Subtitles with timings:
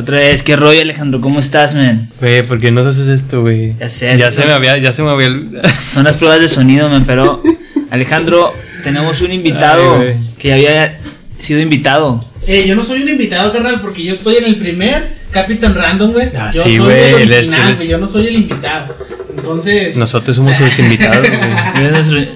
[0.00, 2.08] Otra vez, qué rollo, Alejandro, ¿cómo estás, man?
[2.20, 3.76] Güey, ¿por qué no haces esto, güey?
[3.78, 5.28] Ya sé, Ya se me había, ya se me había.
[5.92, 7.42] Son las pruebas de sonido, man, pero
[7.90, 10.16] Alejandro, tenemos un invitado Ay, güey.
[10.38, 10.98] que ya había
[11.38, 12.24] sido invitado.
[12.46, 16.12] Eh, yo no soy un invitado, carnal, porque yo estoy en el primer Capitán Random,
[16.12, 16.30] güey.
[16.34, 18.26] Ah, yo sí, soy güey, el él es- original, él es- güey, yo no soy
[18.28, 18.96] el invitado.
[19.40, 21.26] Entonces, Nosotros somos sus invitados.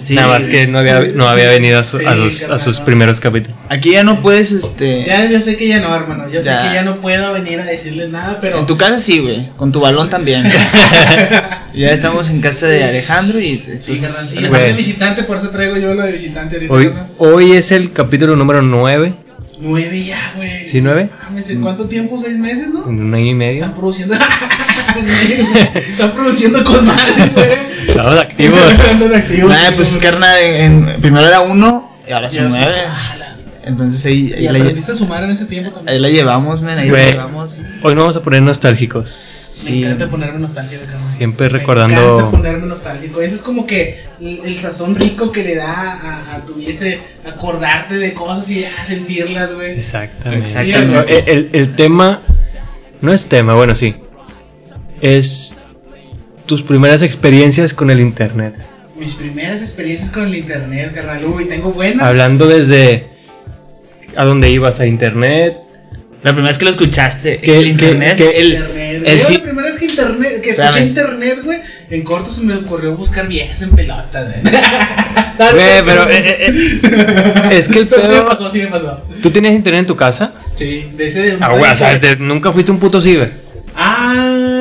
[0.03, 0.15] Sí.
[0.15, 2.81] Nada más que no había, no había venido a, su- a Sí, los- a sus
[2.81, 2.85] no.
[2.87, 3.59] primeros capítulos.
[3.69, 5.05] Aquí ya no puedes, este...
[5.05, 6.25] ya yo sé que ya no, hermano.
[6.29, 6.63] Yo Ya.
[6.63, 8.59] sé que ya no puedo venir a decirles nada, pero.
[8.59, 10.45] En tu casa sí, güey, con tu balón también.
[11.75, 13.63] ya estamos en casa de Alejandro y...
[13.81, 16.73] Sí, carnal, sí, de visitante, por eso traigo yo la de visitante ahorita.
[16.73, 17.07] Hoy, carnal.
[17.19, 19.15] hoy es el capítulo número 9.
[19.61, 20.67] Nueve ya, güey.
[20.67, 21.09] ¿Sí, nueve?
[21.25, 22.19] Mames, ¿en ¿Cuánto tiempo?
[22.19, 22.89] ¿Seis meses, no?
[22.89, 23.55] En un año y medio.
[23.63, 24.17] Están produciendo.
[25.91, 27.49] Están produciendo con madre, güey.
[27.89, 28.61] Estamos activos.
[28.79, 30.01] Están activos, Nah, sí, pues güey.
[30.03, 32.75] carnal, en, primero era uno y ahora son nueve.
[33.67, 35.95] Entonces ahí, ahí Y la, aprendiste a sumar en ese tiempo también.
[35.95, 37.63] ahí la llevamos, men, ahí la llevamos.
[37.83, 39.49] Hoy nos vamos a poner nostálgicos.
[39.49, 39.85] Me Sí.
[39.85, 40.83] encanta ponerme nostálgico.
[40.91, 43.23] Siempre Me recordando- encanta ponerme nostálgico.
[43.23, 47.01] Ese es como que el, el sazón rico que le da a, a tu ese
[47.27, 49.79] acordarte de cosas y a sentirlas, güey.
[49.79, 50.45] Exactamente.
[50.47, 51.19] Exactamente.
[51.21, 52.21] El, el- el tema
[53.01, 53.95] no es tema, bueno, sí.
[55.05, 55.57] Es
[56.47, 58.55] tus primeras experiencias con el internet.
[58.99, 61.27] Mis primeras experiencias con el internet, carnal.
[61.27, 62.07] Uy, tengo buenas.
[62.07, 63.09] Hablando desde
[64.17, 65.57] a dónde ibas a internet.
[66.23, 69.03] La primera vez que lo escuchaste, ¿Qué- el internet, qué- el, Internet.
[69.05, 71.59] el Yo sí- la primera vez que internet, que escuché internet, güey,
[71.91, 74.55] en corto se me ocurrió buscar viejas en pelotas, güey.
[75.37, 78.27] Güey, pero eh, eh, eh, es que el Pero sí me pedo.
[78.29, 79.03] pasó, sí me pasó.
[79.21, 80.33] ¿Tú tienes internet en tu casa?
[80.57, 83.33] Sí, de ese de un Ah, güey, o sea, nunca fuiste un puto ciber.
[83.77, 84.54] Ah,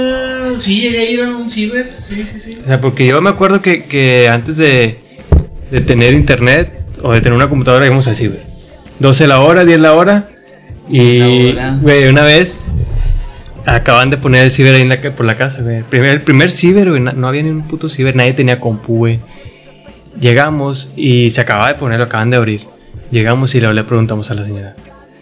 [0.60, 1.92] sí, llegué a ir a un ciber.
[2.00, 2.58] Sí, sí, sí.
[2.64, 5.00] O sea, porque yo me acuerdo que, que antes de,
[5.72, 8.44] de tener internet o de tener una computadora íbamos al ciber.
[9.00, 10.30] 12 la hora, 10 la hora.
[10.90, 12.60] Y, güey, una vez
[13.66, 15.78] acaban de poner el ciber ahí en la, por la casa, güey.
[15.78, 18.98] El primer, el primer ciber, güey, no había ni un puto ciber, nadie tenía compu,
[18.98, 19.20] güey.
[20.20, 22.62] Llegamos y se acababa de poner, lo acaban de abrir.
[23.12, 24.74] Llegamos y le, le preguntamos a la señora,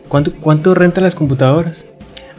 [0.08, 1.86] ¿cuánto, ¿cuánto rentan las computadoras?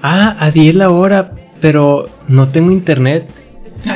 [0.02, 3.26] Ah, a 10 la hora, pero no tengo internet.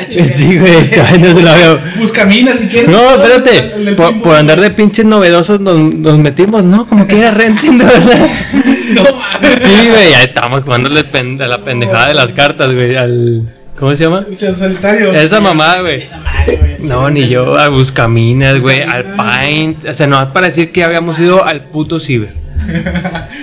[0.09, 0.27] Chinga.
[0.28, 0.72] Sí, güey,
[1.12, 1.78] ay, no se la veo.
[1.99, 2.88] Buscamina, si quieres.
[2.91, 3.75] No, El- espérate.
[3.77, 6.87] el- el Por, andar de pinches novedosos nos, nos metimos, ¿no?
[6.87, 7.84] Como que era renting, ¿no?
[7.84, 9.62] No mames.
[9.62, 12.97] Sí, güey, ahí estábamos jugándole pen- a la pendejada de las cartas, güey.
[12.97, 13.43] Al.
[13.78, 14.25] ¿Cómo se llama?
[14.37, 15.12] Sea, solitario.
[15.12, 16.03] Esa mamá, güey.
[16.03, 16.76] Esa madre, güey.
[16.88, 19.84] No, ni yo, a Buscaminas, güey, al Paint.
[19.84, 22.31] O sea, no, para decir que habíamos ido al puto ciber.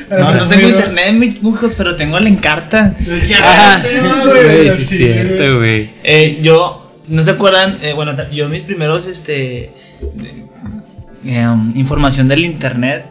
[0.10, 2.96] No, no tengo internet, mis mujos, pero tengo la encarta.
[3.28, 3.82] Ya, Ah,
[4.26, 5.90] Güey, sí, es chinga, cierto, güey.
[6.04, 7.78] Eh, yo, ¿no se acuerdan?
[7.82, 9.72] Eh, bueno, yo mis primeros, este,
[11.26, 13.06] em, información del internet,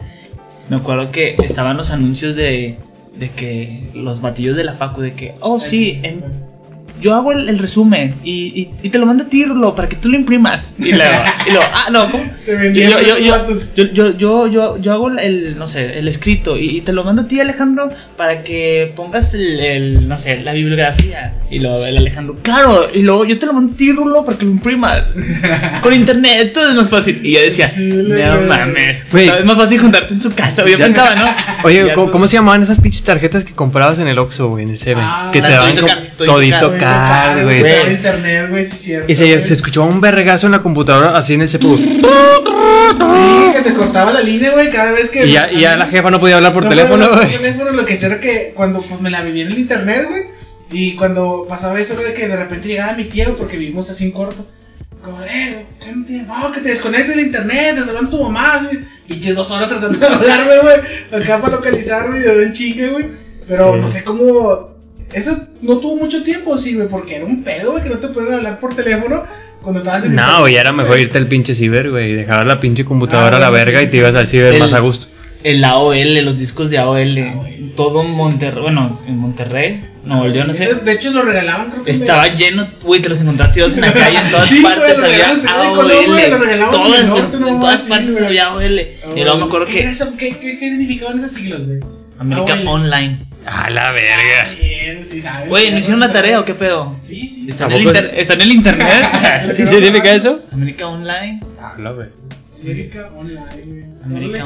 [0.69, 2.77] me acuerdo que estaban los anuncios de,
[3.17, 6.23] de que los batillos de la facu, de que, oh sí, en-
[7.03, 9.89] yo hago el, el resumen y, y, y te lo mando a ti, Rulo, para
[9.89, 10.73] que tú lo imprimas.
[10.79, 11.13] Y luego,
[11.47, 12.23] y luego, ah, no, ¿cómo?
[12.47, 13.17] Yo, yo, los yo,
[13.75, 17.03] yo, yo, yo, yo, yo hago el, no sé, el escrito y, y te lo
[17.03, 21.33] mando a ti, Alejandro, para que pongas el, el, no sé, la bibliografía.
[21.51, 24.37] Y luego el Alejandro, claro, y luego yo te lo mando a ti, Rulo, para
[24.37, 25.11] que lo imprimas.
[25.81, 27.19] Con internet, todo es más fácil.
[27.23, 29.27] Y yo decía, no mames, Güey.
[29.29, 30.63] es más fácil juntarte en su casa.
[30.65, 31.25] Yo Ya- pensaba, ¿no?
[31.63, 34.77] Oye, ¿cómo, se llamaban esas pinches tarjetas que comprabas en el Oxxo, güey, en el
[34.77, 35.03] Seven?
[35.05, 37.59] Ah, que te daban Todito como Car- Todito todito Güey, car, güey.
[37.59, 37.73] güey.
[37.77, 39.11] Usaba internet, güey, sí, cierto.
[39.11, 41.75] Y se, se escuchaba un vergazo en la computadora así en el CPU.
[41.75, 42.01] Sí,
[43.53, 45.25] que te cortaba la línea, güey, cada vez que.
[45.25, 47.29] Y ya, y ya la jefa no podía hablar por No, teléfono, no, no, güey.
[47.31, 50.05] por teléfono, lo que sea era que cuando pues, me la vivía en el internet,
[50.09, 50.23] güey.
[50.71, 54.11] Y cuando pasaba eso, de que de repente llegaba mi tía, porque vivimos así en
[54.11, 54.45] corto.
[55.03, 56.27] Como, eh, ¿qué no tienes?
[56.27, 58.79] No, que te desconectes del internet, te hablan tu mamá, así.
[59.07, 61.21] Pinches dos horas tratando de hablarme, güey.
[61.23, 63.05] Acá para localizarme y de en chingue, güey.
[63.47, 63.81] Pero Sí.
[63.81, 64.72] no sé cómo.
[65.13, 68.07] Eso no tuvo mucho tiempo, sí, güey, porque era un pedo, güey, que no te
[68.09, 69.23] pueden hablar por teléfono
[69.61, 72.13] cuando estabas en No, güey, era mejor irte al pinche ciber, güey.
[72.13, 74.53] Dejabas la pinche computadora Ah, a la verga sí, y te sí, ibas al ciber
[74.55, 75.07] El- más a gusto.
[75.43, 77.71] El AOL, los discos de AOL, AOL.
[77.75, 80.63] todo Monterrey, bueno, en Monterrey, no, yo no sé.
[80.63, 81.91] Eso, De hecho, lo regalaban, creo que.
[81.91, 84.73] en Estaba lleno, güey, te los encontraste todos en la calle, en todas Sí, güey,
[84.73, 86.45] partes lo había regalaban en periódico, no, güey, lo AOL.
[86.45, 88.25] regalaban en Todas, en partes güey.
[88.25, 88.79] había AOL.
[89.17, 90.13] Y luego me acuerdo ¿Qué, que era eso?
[90.17, 91.79] ¿Qué, qué, qué significaban esas siglas, güey?
[92.23, 92.69] América.
[92.69, 93.19] Online.
[93.45, 94.49] A la verga.
[94.59, 95.49] Bien, sí sabes.
[95.49, 96.95] Güey, ¿no hicieron la tarea o qué pedo?
[97.03, 97.45] Sí, sí.
[97.49, 99.03] ¿Está en el, inter- está en el internet?
[99.53, 100.39] ¿Sí significa eso?
[100.51, 101.41] América Online.
[101.61, 102.13] A la verga.
[102.63, 103.83] América Online, güey.
[104.05, 104.45] América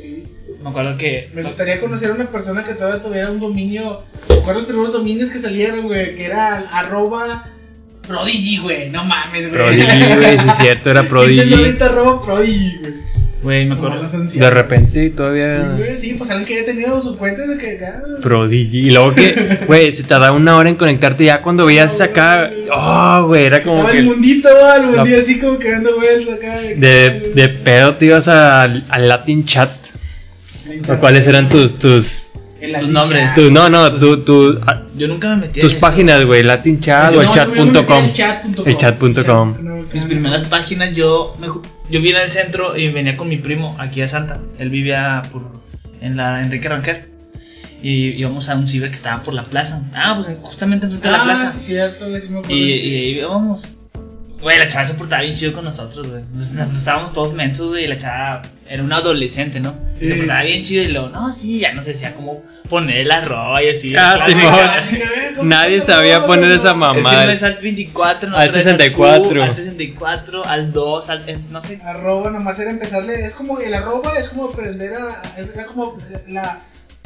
[0.00, 0.24] sí.
[0.62, 1.30] Me acuerdo que.
[1.34, 4.02] Me gustaría conocer a una persona que todavía tuviera un dominio.
[4.28, 6.14] ¿Recuerdas los primeros dominios que salieron, güey?
[6.14, 7.48] Que era arroba
[8.06, 8.90] Prodigy, güey.
[8.90, 9.52] No mames, güey.
[9.52, 11.40] Prodigy, güey, sí es cierto, era ¿Quién Prodigy.
[11.48, 12.94] tiene ahorita arroba Prodigy, güey?
[13.46, 14.02] Güey, me acuerdo.
[14.02, 15.74] De repente todavía.
[15.78, 18.02] Güey, Sí, pues alguien que haya tenido su cuenta de que acá.
[18.20, 18.88] Prodigy.
[18.88, 22.50] Y luego que, güey, se tardaba una hora en conectarte ya cuando veías acá.
[22.74, 23.98] Oh, güey, era como Estaba que.
[24.00, 26.52] el mundito, el La- así como que dando vueltas acá.
[26.76, 29.70] De, de pedo te ibas al al Latin Chat.
[30.88, 33.26] ¿O ¿Cuáles eran tus, tus, El tus nombres?
[33.28, 33.34] Chat.
[33.36, 35.80] tu, no, no, tu, tu, ah, Yo nunca me metí en tus eso.
[35.80, 38.66] páginas, güey, Latin Chat o el No, yo me metí chat.com?
[38.66, 39.54] El chat.com.
[39.62, 40.08] No, Mis acá.
[40.08, 41.46] primeras páginas, yo me
[41.90, 44.40] yo en el centro y venía con mi primo aquí a Santa.
[44.58, 45.52] Él vivía por,
[46.00, 47.06] en la Enrique Rangel.
[47.82, 49.84] Y íbamos a un ciber que estaba por la plaza.
[49.94, 51.52] Ah, pues justamente enfrente de la Ah, plaza.
[51.52, 52.56] sí, cierto, sí me Y, acuerdo.
[52.56, 53.68] y ahí íbamos.
[54.40, 56.22] Güey, la chava se portaba bien chido con nosotros, güey.
[56.34, 57.84] Nos, nos estábamos todos mensos, güey.
[57.84, 59.74] y La chava era una adolescente, ¿no?
[59.98, 60.08] Sí.
[60.08, 63.22] Se portaba bien chido y luego, no, sí, ya no sé, decía cómo poner la
[63.22, 63.94] ropa y así.
[63.96, 67.22] Ah, sí, Así que, güey, ¿cómo Nadie se sabía poner esa Es que mamada.
[67.24, 69.42] uno es al 24, no Al 64.
[69.42, 71.28] Al 64, al 2, al.
[71.28, 71.80] eh, no sé.
[71.84, 75.96] Arroba nomás era empezarle, es como el arroba es como aprender a, era como
[76.28, 76.60] la,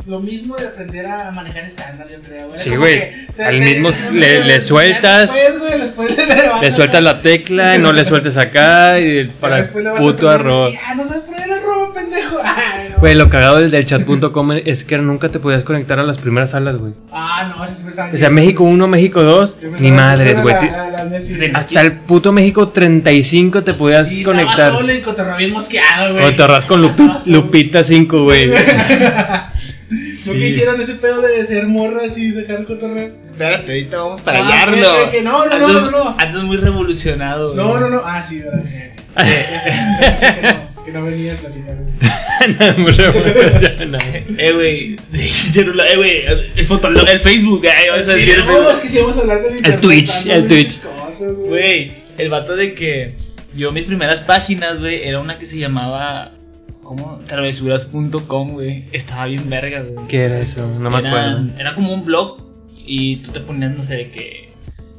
[0.06, 2.48] lo mismo de aprender a manejar estándar, yo creo.
[2.54, 3.02] Era Sí, güey.
[3.38, 7.78] Al te- mismo te- le- le sueltas, Después, güey, después le, Le sueltas la tecla,
[7.78, 11.94] no le sueltes acá y para el puto así, Ah, no sabes poner el arroba,
[11.94, 12.38] pendejo.
[12.42, 12.98] Ay, no.
[12.98, 16.50] Güey, lo cagado del, del chat.com es que nunca te podías conectar a las primeras
[16.50, 16.92] salas, güey.
[17.12, 20.40] Ah, no, sí me estaba O sea, México 1, México 2, Yo me ni madres,
[20.40, 20.54] güey.
[20.58, 24.72] De- Hasta el puto México 35 te podías Y conectar.
[24.72, 26.40] Solo y cotorreo bien mosqueado, güey.
[26.40, 27.26] Arras con Lupi-.
[27.26, 28.50] Lupita 5, güey.
[30.26, 33.10] ¿No que hicieron ese pedo de ser morras y sacar cotorreo?
[33.32, 35.10] Espérate, ahorita vamos para Ah, hallarlo.
[35.10, 36.16] que- no, no, no, Andas- no, no.
[36.18, 37.54] Andas muy revolucionado.
[37.54, 38.02] No, no, no.
[38.04, 38.62] Ah, sí, verdad.
[39.16, 41.76] que- que no, que no venía a platicar.
[42.56, 42.76] güey.
[42.78, 44.22] Muy revolucionario.
[44.38, 44.96] Eh, güey.
[45.12, 46.22] Sí, Eh, güey.
[46.56, 47.88] El, fotolog, el Facebook, güey.
[47.90, 50.26] Vas a Sí, decir el no, es que si vamos a hablar del internet, Twitch,
[50.26, 50.78] el Twitch.
[51.48, 53.14] Güey, el vato de que
[53.54, 56.32] yo mis primeras páginas, güey, era una que se llamaba
[56.90, 57.20] ¿cómo?
[57.28, 58.86] travesuras.com, güey.
[58.90, 60.08] Estaba bien verga, güey.
[60.08, 60.66] ¿Qué era eso?
[60.80, 61.52] No me era, acuerdo.
[61.56, 62.38] Era como un blog
[62.84, 64.48] y tú te ponías, no sé, de que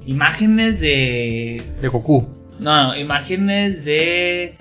[0.06, 2.30] imágenes de De Goku.
[2.60, 4.56] no, no, imágenes de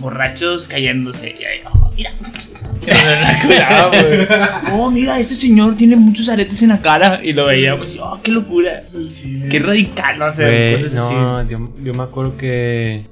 [0.00, 2.12] borrachos cayéndose y ahí, oh, mira.
[4.72, 8.20] Oh, mira, este señor tiene muchos aretes en la cara y lo veíamos y oh,
[8.22, 8.82] qué locura.
[9.50, 11.14] Qué radical, no sé, cosas así.
[11.14, 13.06] no, yo, yo me acuerdo que.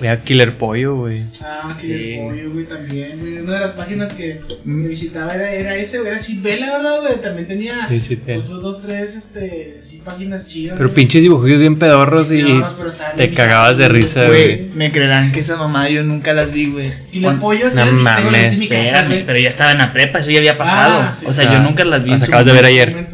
[0.00, 1.22] Veía Killer Pollo, güey.
[1.44, 1.92] Ah, Sí.
[2.14, 3.38] el pollo, güey, también, güey.
[3.40, 4.82] Una de las páginas que, Mm.
[4.84, 6.10] que visitaba era, era ese, güey.
[6.12, 7.20] Era Sitbela, ¿verdad, güey?
[7.20, 10.76] También tenía Sí, otros dos, tres, este, sí, páginas chidas.
[10.78, 10.94] Pero güey.
[10.94, 14.70] pinches dibujillos bien pedorros y Pedorros, pero estaban te cagabas de risa, Güey, güey.
[14.74, 16.90] me creerán que esa mamá yo nunca las vi, güey.
[17.20, 19.26] Cuando- pollo así No mames, en mi casa, Espérame, güey.
[19.26, 21.00] pero ya estaba en la prepa, eso ya había pasado.
[21.02, 21.26] Ah, sí.
[21.28, 22.10] o sea, Ah, yo nunca las vi.
[22.12, 23.06] las acabas de ver ayer.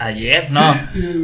[0.00, 0.74] Ayer, no.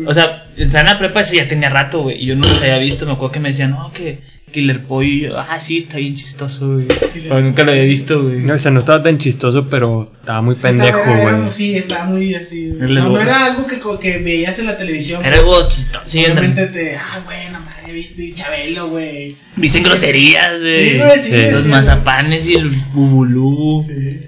[0.06, 2.23] O sea, estaba en la prepa, eso ya tenía rato, güey.
[2.23, 3.06] Y yo no los había visto.
[3.06, 4.19] Me acuerdo que me decían, no, que
[4.52, 5.28] Killer Pollo.
[5.28, 6.87] Yo, ah, sí, está bien chistoso, güey.
[7.14, 8.40] Pero nunca lo había visto, güey.
[8.40, 11.50] No, o sea, no estaba tan chistoso, pero estaba muy Sí, pendejo, güey.
[11.50, 12.67] Sí, estaba muy así.
[12.67, 15.25] No, no era algo que, que veías en la televisión.
[15.25, 15.49] Era pues.
[15.49, 16.05] algo chistoso.
[16.06, 16.96] Sí, andan- te.
[16.96, 19.37] Ah, bueno, madre, viste Chabelo, güey.
[19.56, 20.90] Visten groserías, güey.
[20.90, 21.50] Sí, güey, sí, Sí.
[21.50, 23.82] Los sí, mazapanes y el bubulú.
[23.87, 24.20] Sí.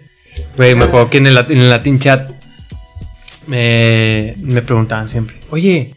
[0.56, 2.37] Güey, me acuerdo que en el, en el Latin Chat
[3.48, 5.94] me, me preguntaban siempre, oye,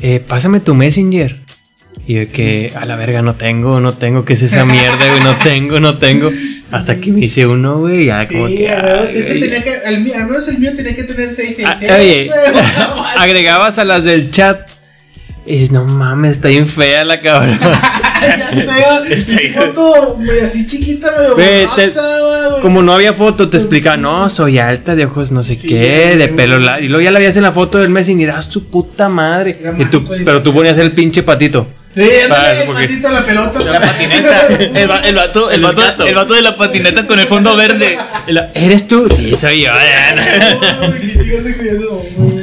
[0.00, 1.36] eh, pásame tu Messenger.
[2.06, 5.20] Y yo que a la verga no tengo, no tengo, ¿qué es esa mierda, güey?
[5.24, 6.30] No tengo, no tengo.
[6.70, 8.68] Hasta que me hice uno, güey, ya Sí, como que...
[8.68, 11.90] ay, tenía al menos el mío tenía que tener 666.
[11.90, 12.30] Ah, oye,
[13.18, 14.68] agregabas a las del chat.
[15.44, 17.58] Y dices, no mames, está bien fea la cabrón.
[18.22, 19.54] ya bien.
[19.54, 21.34] foto medio así chiquita, medio
[21.74, 22.60] te- güey.
[22.62, 26.16] Como no había foto, te explica, no, soy alta, de ojos no sé Sí, qué,
[26.16, 26.84] de pelo largo.
[26.84, 29.58] Y luego ya la veías en la foto del mes y dirás, su puta madre.
[29.78, 31.66] Y tú, pero tú ponías el pinche patito.
[31.94, 33.60] Sí, Ah, ándale, el porque- patito, la pelota.
[33.64, 34.46] La patineta.
[34.80, 37.56] El, va- el vato, el, El vato, el vato de la patineta con el fondo
[37.56, 37.98] verde.
[38.54, 39.08] ¿Eres tú?
[39.14, 39.70] Sí, soy yo.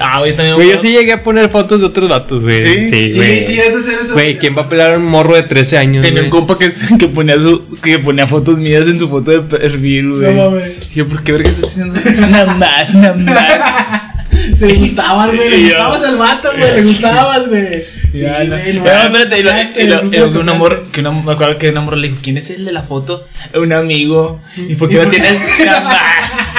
[0.00, 0.56] Ah, güey, también.
[0.56, 2.60] Güey, yo sí llegué a poner fotos de otros vatos, güey.
[2.60, 2.88] ¿Sí?
[2.88, 3.44] Sí, Sí, güey.
[3.44, 4.12] sí, es de ser eso.
[4.14, 6.24] Güey, ¿quién va a pelar a un morro de 13 años, Tenía güey?
[6.24, 10.10] un compa que, que ponía su, que ponía fotos mías en su foto de perfil,
[10.10, 10.34] No güey.
[10.36, 10.72] mames.
[10.92, 12.10] Y yo, ¿por qué verga estás haciendo eso?
[12.28, 14.02] Nada más, nada más.
[14.58, 15.48] Te gustabas, güey.
[15.48, 16.74] Le gustabas al vato, güey.
[16.74, 17.82] Le gustabas, güey.
[18.12, 18.56] Ya, Sí, no.
[18.56, 21.32] espérate, y lo- y lo- el y grupo lo que un amor, que una, me
[21.32, 23.26] acuerdo que un amor le dijo, ¿quién es el de la foto?
[23.54, 24.40] Un amigo.
[24.56, 26.53] ¿Y por qué no tienes nada más?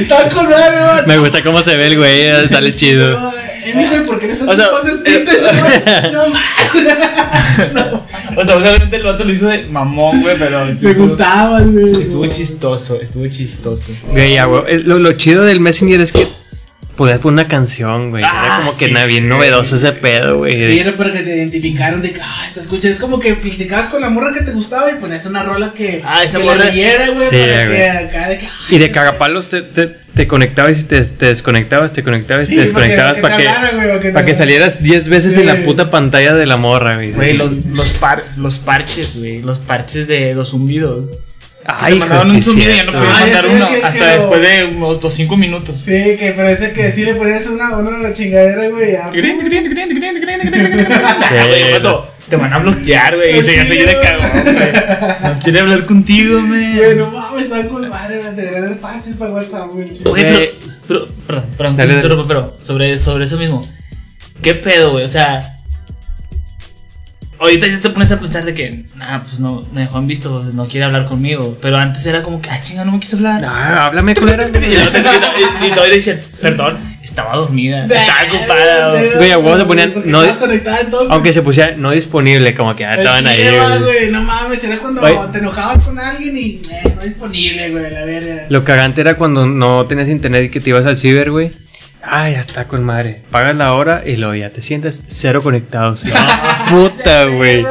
[0.00, 3.32] Está con madre, Me gusta cómo se ve el güey, sale chido.
[3.64, 5.32] Eh, mijo, ¿y por qué le estás O sea, chupando el eh, pito?
[6.12, 7.96] No mames.
[8.36, 11.90] O sea, obviamente el vato lo hizo de mamón, güey, pero Me estuvo, gustabas, güey.
[12.02, 13.92] estuvo chistoso, estuvo chistoso.
[14.10, 14.82] Güey, ya, güey.
[14.82, 16.26] Lo, lo chido del Messenger es que
[17.00, 18.22] podías poner una canción, güey.
[18.22, 20.52] Era Ah, como que sí, na- bien novedoso ese pedo, güey.
[20.52, 22.90] Sí, era para que te identificaran de que, ah, esta escucha.
[22.90, 26.02] Es como que platicabas con la morra que te gustaba y ponías una rola que.
[26.04, 27.16] Ah, esa que morra- la leyera, güey.
[27.30, 27.78] Sí, para güey.
[27.78, 28.46] que acá de que.
[28.48, 32.50] ah, Y de cagapalos te, te, te conectabas y te, te desconectabas, te conectabas y
[32.50, 35.32] Sí, te desconectabas para que- que, para que para que para que salieras 10 veces
[35.32, 35.40] Sí.
[35.40, 37.12] en la puta pantalla de la morra, güey.
[37.12, 39.40] Güey, los, los, par- los parches, güey.
[39.40, 41.06] Los parches de los zumbidos.
[41.78, 43.90] Ay, Te mandaban un sí, zumbido y ya no podías Ah, mandar uno que- hasta
[43.92, 45.76] que lo- después de unos 5 minutos.
[45.80, 48.92] Sí, que parece que sí le ponías una, una chingadera, güey.
[48.92, 49.10] ya.
[51.30, 53.38] Güey, vato, Te van a bloquear, güey.
[53.38, 55.32] Y se ya se de cagón, güey.
[55.34, 56.96] No quiere hablar contigo, Güey, güey.
[56.96, 58.34] no mames, están con madre, güey.
[58.34, 59.88] Debería haber parches para WhatsApp, güey.
[60.04, 60.38] Pero,
[60.86, 61.94] pero, perdón, perdón, Dale, te dale.
[61.94, 63.66] interrumpo, pero sobre, sobre eso mismo.
[64.42, 65.04] ¿Qué pedo, güey?
[65.04, 65.56] O sea,
[67.40, 70.44] ahorita ya te pones a pensar de que, nah, pues no, me dejó en visto,
[70.52, 71.56] no quiere hablar conmigo.
[71.60, 73.42] Pero antes era como que, ah, chinga, no me quiso hablar.
[73.44, 74.46] Ah, háblame, culera.
[74.60, 78.90] Y, luego te- y- y todavía dicen, perdón, estaba dormida, estaba ocupada.
[78.92, 79.14] Güey.
[79.16, 80.22] Güey, a huevo te ponían- no-.
[81.10, 83.42] Aunque se pusiera no disponible, como que ya El estaban ahí,
[83.82, 84.10] güey.
[84.10, 85.00] No mames, era cuando
[85.32, 88.46] te enojabas con alguien y eh, no disponible, güey, la verga.
[88.50, 91.50] Lo cagante era cuando no tenías internet y que te ibas al ciber, güey.
[92.02, 93.22] Ah, ya está con madre.
[93.30, 96.04] Pagas la hora y luego ya te sientes cero conectados.
[96.14, 97.64] Ah, puta, güey.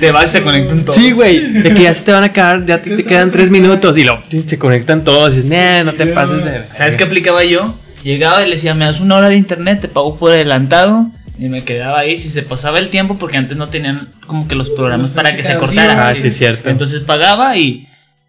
[0.00, 0.94] Te vas y se conectan todos.
[0.94, 1.52] Sí, güey.
[1.52, 4.04] De que ya se te van a acabar, ya te, te quedan tres minutos y
[4.04, 5.32] lo se conectan todos.
[5.32, 6.62] Y dices, nah, no te pases de.
[6.72, 7.74] ¿Sabes qué aplicaba yo?
[8.04, 11.08] Llegaba y le decía, me das una hora de internet, te pago por adelantado.
[11.38, 12.16] Y me quedaba ahí.
[12.16, 15.42] Si se pasaba el tiempo, porque antes no tenían como que los programas para que
[15.42, 15.84] se caducivos.
[15.84, 16.08] cortara.
[16.08, 16.70] Ah, sí, es cierto.
[16.70, 17.88] Entonces pagaba y.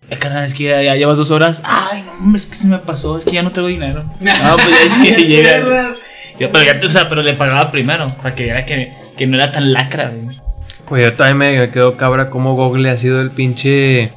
[0.09, 1.61] Eh, carnal, es que ya, ya llevas dos horas.
[1.65, 4.03] Ay, no, hombre, es que se me pasó, es que ya no tengo dinero.
[4.21, 4.67] No, pues
[5.03, 5.51] ya, ya Sí, llega.
[5.51, 5.89] ¿verdad?
[6.39, 9.35] Ya, pero ya, o sea, pero le pagaba primero, para que viera que, que no
[9.37, 10.37] era tan lacra, güey.
[10.87, 14.13] Pues yo también me, me quedo cabra como Google ha sido el pinche.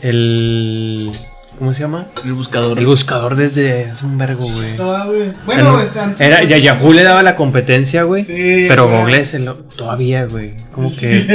[0.00, 1.12] El.
[1.58, 2.06] ¿Cómo se llama?
[2.24, 2.78] El buscador.
[2.78, 4.76] El buscador desde hace un vergo, güey.
[4.76, 5.28] Toda, güey.
[5.28, 8.24] O sea, Bueno, no- este, antes- era, ya Yahoo le daba la competencia, güey.
[8.24, 8.98] Sí, pero güey.
[9.00, 9.44] Google es el,
[9.76, 10.56] todavía, güey.
[10.56, 11.28] Es como que Sí,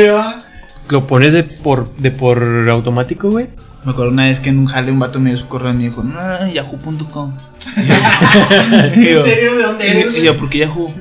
[0.89, 3.47] lo pones de por, de por automático, güey.
[3.87, 5.73] Me acuerdo una vez que en un jale un vato me dio su correo y
[5.75, 6.19] me dijo, no,
[6.51, 7.37] yahoo.com.
[7.77, 9.23] ¿En serio?
[9.55, 10.17] ¿De dónde eres?
[10.17, 10.93] Y yo, ¿por qué Yahoo?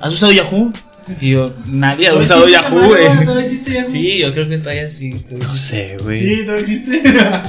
[0.00, 0.72] ¿Has usado Yahoo?
[1.20, 3.24] Y yo, nadie ha ¿Todavía usado Yahoo, güey.
[3.24, 3.90] ¿Todavía existe Yahoo?
[3.90, 5.10] Sí, yo creo que todavía sí.
[5.10, 5.48] todavía.
[5.48, 6.20] No sé, güey.
[6.36, 7.02] Sí, todavía existe.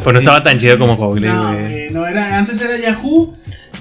[0.04, 1.62] Pues no estaba tan chido como Google, No, güey.
[1.70, 3.38] güey, no era, antes era Yahoo.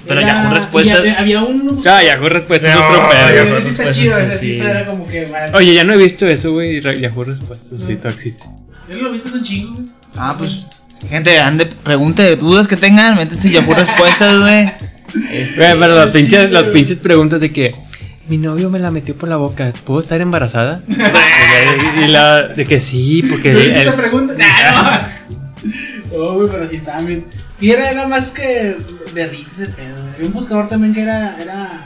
[0.07, 1.81] Pero era- Yahoo Respuestas- Había, había un.
[1.83, 3.57] Ah, Yahoo Respuestas es No, otro pedo.
[3.57, 4.59] Ese sí está chido, sí, ese sí sí.
[4.59, 5.25] era como que.
[5.25, 5.51] vale.
[5.57, 6.79] Oye, ya no he visto eso, güey.
[7.01, 8.45] Yahoo Respuestas, sí, todo existe.
[8.87, 9.85] Yo lo he visto, es un chingo, güey.
[10.17, 10.67] Ah, pues,
[11.09, 14.71] gente, ande, pregunte, dudas que tengan, métanse en Yahoo Respuestas, güey.
[15.33, 17.75] Este, pero las pinches, las pinches preguntas de que
[18.27, 20.83] mi novio me la metió por la boca, ¿puedo estar embarazada?
[22.03, 24.33] y la de que sí, porque Yo el- esa pregunta.
[24.37, 25.21] Nah, no.
[26.17, 27.25] Oh, güey, pero sí estaban bien.
[27.57, 28.75] Sí, era, era más que
[29.13, 29.95] de risa ese pedo.
[30.01, 30.13] güey.
[30.15, 31.37] Había un buscador también que era.
[31.41, 31.85] era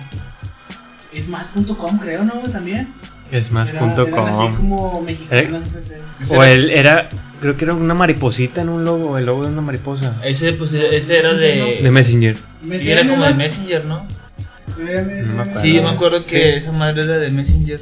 [1.13, 2.33] es más.com, creo, ¿no?
[2.41, 2.93] güey, También.
[3.31, 4.55] es Era- así más.com.
[4.55, 6.03] como mexicanos ese pedo.
[6.37, 7.07] O él era,
[7.39, 10.19] creo que era una mariposita en un logo, el logo de una mariposa.
[10.23, 11.79] ese, pues, ese era de.
[11.81, 12.37] De Messenger.
[12.71, 14.07] Sí, era como de Messenger, ¿no?
[14.77, 15.61] No me acuerdo.
[15.61, 17.81] Sí, yo me acuerdo que esa madre era de Messenger.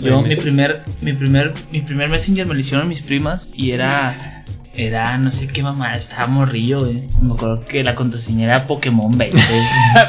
[0.00, 4.44] Yo, mi primer, mi primer, mi primer Messenger me lo hicieron mis primas y era,
[4.74, 7.06] era, no sé qué mamá, estaba morrillo, güey.
[7.22, 9.38] Me acuerdo que la contraseña era Pokémon 20.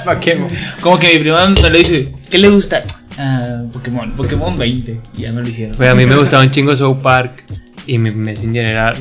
[0.06, 0.42] ¿Para qué?
[0.82, 2.84] Como que mi prima me lo dice, ¿qué le gusta?
[3.18, 5.02] Ah, Pokémon, Pokémon 20.
[5.18, 5.82] Y ya me lo hicieron.
[5.84, 7.44] A mí me gustaba un chingo South Park
[7.88, 8.94] y mi Messenger era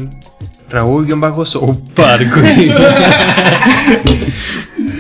[0.71, 2.37] Raúl-South Park.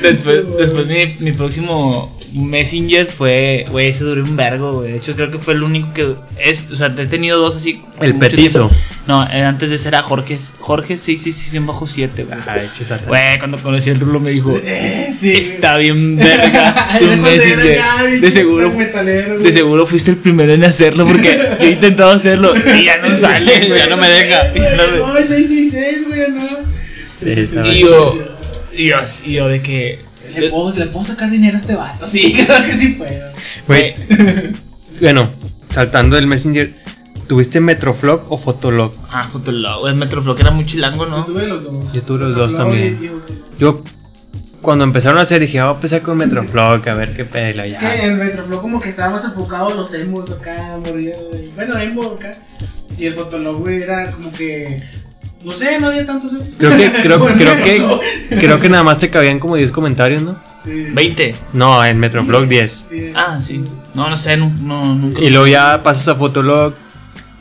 [0.02, 0.86] Después, después
[1.20, 4.92] mi próximo Messenger fue, güey, ese duró un vergo, güey.
[4.92, 7.82] De hecho, creo que fue el único que es, o sea, he tenido dos así.
[8.00, 8.68] El petizo.
[8.68, 8.76] tiempo.
[9.06, 12.38] No, eh, antes de ser a Jorge, Jorge 666 bajo 7, güey.
[12.46, 13.06] Ay, chisata.
[13.06, 15.32] Güey, cuando conocí el Rulo me dijo, Eh, sí.
[15.32, 18.20] está bien verga tu Messenger.
[18.20, 22.54] De seguro, metalero, de seguro fuiste el primero en hacerlo porque yo he intentado hacerlo
[22.56, 24.52] y ya no sale, güey, ya no me deja.
[25.00, 26.48] No, es 666, güey, no.
[27.18, 27.78] Sí, Y bien.
[27.80, 28.18] yo,
[28.72, 28.96] y yo,
[29.26, 30.09] y yo de que...
[30.34, 32.06] Le puedo, le puedo sacar dinero a este vato.
[32.06, 33.32] Sí, claro que sí puedo.
[33.66, 33.94] Güey,
[35.00, 35.30] bueno,
[35.70, 36.74] saltando del Messenger,
[37.28, 38.92] ¿tuviste Metroflog o Fotolog?
[39.10, 41.24] Ah, Fotolog, el Metroflow que era muy chilango, Yo ¿no?
[41.24, 41.92] tuve los dos.
[41.92, 42.98] Yo tuve los dos también.
[43.00, 43.10] y- y-
[43.58, 43.82] Yo,
[44.60, 47.62] cuando empezaron a hacer, dije, "Ah, voy a empezar con Metroflog, a ver qué pedo.
[47.62, 47.92] Es Ya.
[47.92, 51.12] que el Metroflow como que estaba más enfocado a los emos acá, güey.
[51.54, 52.32] Bueno, emo acá.
[52.98, 54.82] Y el Fotolog, güey, era como que.
[55.42, 56.32] No sé, no había tantos.
[56.58, 58.00] Creo que, creo, Bueno, creo que, no.
[58.28, 60.38] creo que nada más te cabían como 10 comentarios, ¿no?
[60.62, 60.70] Sí.
[60.92, 61.34] 20.
[61.54, 62.86] No, en Metroflog 10.
[62.90, 63.12] Sí.
[63.14, 63.64] Ah, sí.
[63.94, 65.22] No, no sé, no, no, nunca.
[65.22, 66.74] Y luego ya pasas a Fotolog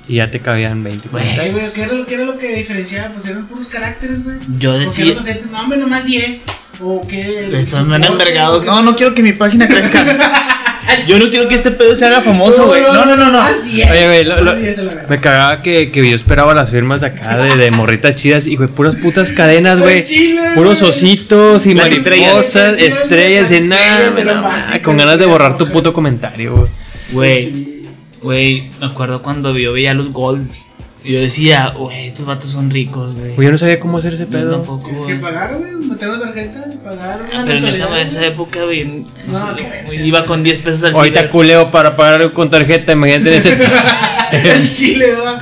[0.08, 1.74] y ya te cabían 20 Güey, Ay, güey, comentarios.
[1.74, 3.10] ¿qué era, lo, ¿qué era lo que diferenciaba?
[3.14, 4.38] Pues eran puros caracteres, güey.
[4.58, 5.06] Yo decía.
[5.06, 6.42] los objetos, no, hombre, nomás 10.
[6.82, 7.66] ¿O qué?
[7.68, 8.64] Son envergados.
[8.64, 10.06] No, no quiero que mi página crezca.
[11.08, 12.82] Yo no quiero que este pedo se haga famoso, güey.
[12.82, 13.40] No, no, no, no.
[13.42, 13.90] Haz 10.
[13.92, 15.08] Oye, güey, lo- lo- Haz 10 a la verga.
[15.10, 18.56] Me cagaba que, que yo esperaba las firmas de acá de, de morritas chidas y,
[18.56, 20.06] güey, puras putas cadenas, güey.
[20.56, 23.00] Puros ositos y Las mariposas, estrellas.
[23.00, 26.56] estrellas, y nada, estrellas de lo no, básico, con ganas de borrar tu puto comentario,
[26.56, 26.70] güey.
[27.12, 27.84] Güey,
[28.22, 30.66] güey, me acuerdo cuando yo veía los golds.
[31.04, 33.34] Yo decía, güey, estos vatos son ricos, güey.
[33.38, 34.52] Yo no sabía cómo hacer ese pedo.
[34.52, 35.22] tampoco, Tienes que güey.
[35.22, 39.06] pagar, güey, meter tarjeta, pagar una Ah, Pero en esa, mensualidad, esa época, güey, no
[39.28, 41.32] No, sé, qué güey, verga, iba con 10 pesos al Ahorita ciber.
[41.32, 43.58] culeo para pagar con tarjeta, imagínate en ese.
[44.32, 45.40] El chile, va.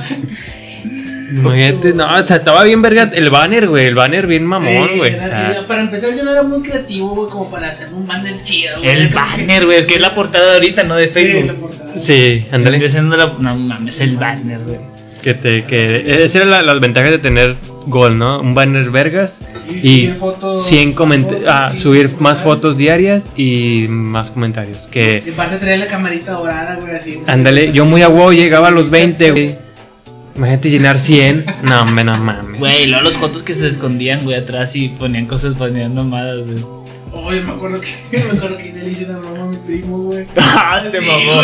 [1.30, 3.86] imagínate, no, o sea, estaba bien verga el banner, güey.
[3.86, 5.14] El banner bien mamón, Sí, güey.
[5.14, 8.06] era- o sea, Para empezar, yo no era muy creativo, güey, como para hacer un
[8.06, 8.90] banner chido, güey.
[8.90, 11.56] El banner, güey, que es la portada de ahorita, no de Sí, la Facebook.
[11.60, 11.98] portada.
[11.98, 12.70] sí, ándale.
[12.78, 14.97] Vendría siendo la- No mames, el banner, güey.
[15.22, 17.56] Que te, que esas eran la- las ventajas de tener
[17.86, 18.40] Gol, ¿no?
[18.40, 23.28] Un banner vergas Y y subir fotos- 100 comentarios, fotos, ah, subir más fotos diarias
[23.36, 24.86] y más comentarios.
[24.90, 27.20] Que, Y aparte traía la camarita dorada, güey, así.
[27.26, 29.56] ándale, yo muy a huevo llegaba a los 20, güey.
[30.36, 31.46] Imagínate llenar 100.
[31.62, 32.60] No, hombre, no mames.
[32.60, 36.58] Güey, luego los fotos que se escondían, güey, atrás y ponían cosas, ponían mamadas, güey.
[37.12, 37.88] Oye, me acuerdo que
[38.18, 40.26] me acuerdo que le hice una broma a mi primo, güey.
[40.36, 41.42] Ah, se Sí, mamó.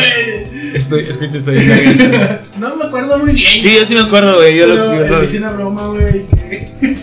[0.74, 1.68] Estoy, escucha, estoy en
[2.12, 3.62] la No me acuerdo muy bien.
[3.62, 4.56] Sí, yo sí me acuerdo, güey.
[4.56, 6.26] Yo Pero lo, yo lo- le hice una broma, güey.
[6.26, 6.96] que-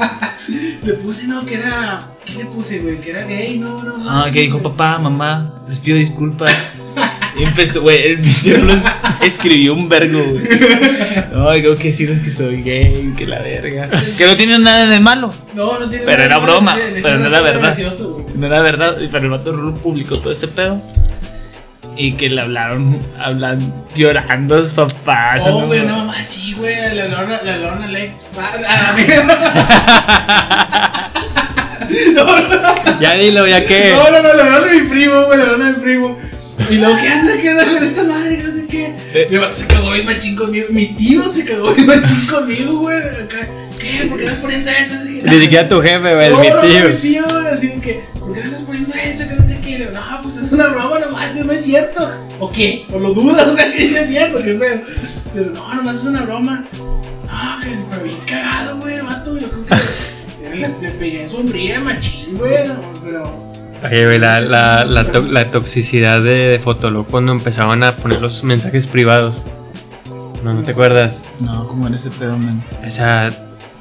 [0.83, 2.07] le puse, no, que era.
[2.25, 3.01] ¿Qué le puse, güey?
[3.01, 3.95] Que era gay, no, no.
[4.09, 6.77] Ah, que dijo papá, mamá, les pido disculpas.
[7.39, 8.81] Empezó, güey, el bicho lo es-
[9.23, 10.43] escribió un vergo, güey.
[11.33, 13.89] No, digo que sí, no, que soy gay, que la verga.
[14.17, 15.33] Que no tiene nada de malo.
[15.55, 17.61] No, no tiene Pero nada era de malo, broma, pero no era verdad.
[17.61, 18.25] gracioso.
[18.35, 20.81] No era verdad, pero el vato Rulo publicó todo ese pedo.
[21.97, 25.43] Y que le hablaron, hablan, llorando a sus papás.
[25.45, 25.67] Oh, ¿no?
[25.67, 26.73] güey, una mamá así, güey.
[26.95, 28.13] Le hablaron a- le hablaron a Alex.
[28.67, 28.95] A.
[32.15, 33.91] No, no, Ya dilo, ya que.
[33.91, 35.37] no, no, no, le hablaron a mi primo, güey.
[35.37, 36.17] Le hablaron a mi primo.
[36.69, 37.33] Y luego, ¿qué anda?
[37.41, 38.37] ¿Qué anda con esta madre?
[38.37, 38.95] No sé qué.
[39.29, 40.67] Y el vato se cagó bien machín conmigo.
[40.69, 42.97] Mi tío se cagó bien machín conmigo, güey.
[42.97, 43.47] Acá,
[43.79, 44.05] ¿Qué?
[44.07, 44.93] ¿Por qué estás poniendo eso?
[45.01, 46.85] Así que, Ni siquiera tu jefe, güey, no, mi no, tío.
[46.89, 49.23] mi tío, así de que, ¿por qué le estás poniendo eso?
[49.25, 49.50] No qué.
[49.87, 52.09] Digo, No, pues es una broma nomás, no es cierto.
[52.39, 52.85] ¿O qué?
[52.91, 53.47] ¿O lo dudas?
[53.51, 54.81] O sea, que es cierto, qué feo.
[55.33, 56.65] Pero no, nomás es una broma.
[56.77, 59.37] No, que es pero bien cagado, güey, el vato.
[59.37, 62.67] Yo creo que le, le pegué en sombría, machín, güey.
[62.67, 63.51] no, Pero.
[63.83, 68.21] Oye, güey, la, la, la, to- la toxicidad de, de Fotolog cuando empezaban a poner
[68.21, 69.45] los mensajes privados.
[70.43, 71.23] No, no te acuerdas.
[71.39, 72.63] No, como en ese pedo, man.
[72.87, 73.31] O sea,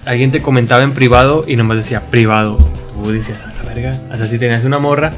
[0.07, 2.57] alguien te comentaba en privado y nomás decía privado.
[2.95, 4.01] Tú decías, a la verga.
[4.13, 5.13] O sea, si tenías una morra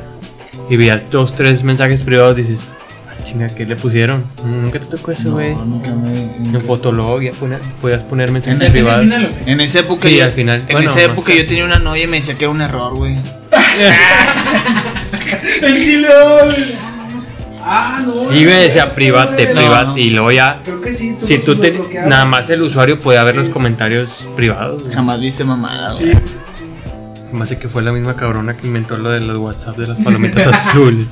[0.70, 2.74] y veías dos, tres mensajes privados, dices,
[3.08, 4.24] ah, chinga, ¿qué le pusieron?
[4.44, 5.54] Nunca te tocó eso, güey.
[5.54, 6.56] No, nunca me.
[6.56, 9.04] En Fotolog ya poner- podías poner mensajes privados.
[9.04, 9.38] final.
[9.46, 10.08] En esa época.
[10.08, 10.60] Sí, yo- al final.
[10.60, 11.38] En Bueno, esa no época sé.
[11.38, 13.16] yo tenía una novia y me decía que era un error, güey.
[15.62, 16.82] El chile, güey.
[17.64, 18.12] Ah, no.
[18.12, 19.54] Sí, güey, decía private, güey.
[19.54, 19.86] No, private.
[19.86, 19.98] no.
[19.98, 21.14] Y luego ya, Creo que sí.
[21.16, 21.72] si tú te.
[22.06, 24.82] Nada más el usuario podía ver los comentarios privados.
[24.82, 24.94] güey.
[24.94, 26.12] Jamás viste mamada, güey.
[26.12, 26.18] sí.
[27.32, 29.98] Me hace que fue la misma cabrona que inventó lo de los WhatsApp de las
[29.98, 31.06] palomitas azules.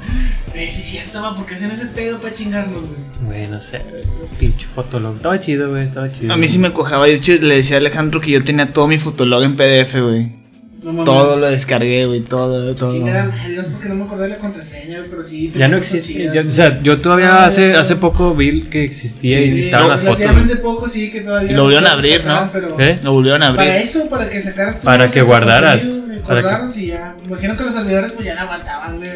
[0.54, 3.00] Eh, sí, es cierto, va, porque hacen ese pedo para chingarnos, güey.
[3.24, 3.82] Güey, no sé,
[4.38, 5.16] pinche fotolog.
[5.16, 6.32] Estaba chido, güey, estaba chido.
[6.32, 7.06] A mí sí me cojaba.
[7.06, 10.39] De hecho, le decía a Alejandro que yo tenía todo mi fotolog en PDF, güey.
[10.82, 11.04] No.
[11.04, 12.20] Todo lo descargué, güey.
[12.20, 12.92] Todo, todo.
[12.92, 15.52] Chingada Dios, porque no me acordé de la contraseña, güey, pero sí.
[15.54, 16.30] Ya no existe.
[16.32, 19.90] ya- o sea, yo todavía Ah, hace, hace poco vi que existía Sí, y estaban
[19.90, 20.26] las fotos.
[20.62, 21.52] poco, sí, que todavía.
[21.52, 22.48] Lo volvieron a abrir, ¿no?
[22.52, 22.96] pero- ¿Eh?
[23.02, 23.82] Lo volvieron a Para abrir.
[23.84, 27.14] eso, para que sacaras tu Para que guardaras, para Guardaras y ya.
[27.20, 29.10] Me imagino que los servidores, pues ya no aguantaban, güey.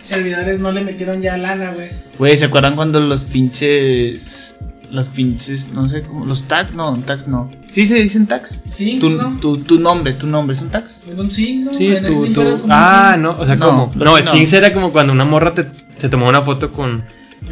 [0.00, 1.88] Servidores no le metieron ya lana, güey.
[2.18, 4.56] Güey, ¿se acuerdan cuando los pinches.
[4.94, 6.24] Los pinches, no sé cómo.
[6.24, 7.50] Los tags, no, tags no.
[7.68, 8.62] Sí, se dicen tags.
[8.70, 9.38] Sí, Tu, ¿no?
[9.40, 11.06] tu, tu nombre, tu nombre, ¿son tags?
[11.16, 11.32] Un.
[11.32, 12.60] Sí, ese tú, tiempo era tú.
[12.60, 13.92] como un Ah, no, o sea, No, como.
[13.96, 14.30] No, el no.
[14.30, 15.64] Sings era como cuando una morra te,
[15.98, 17.02] te tomó una foto con,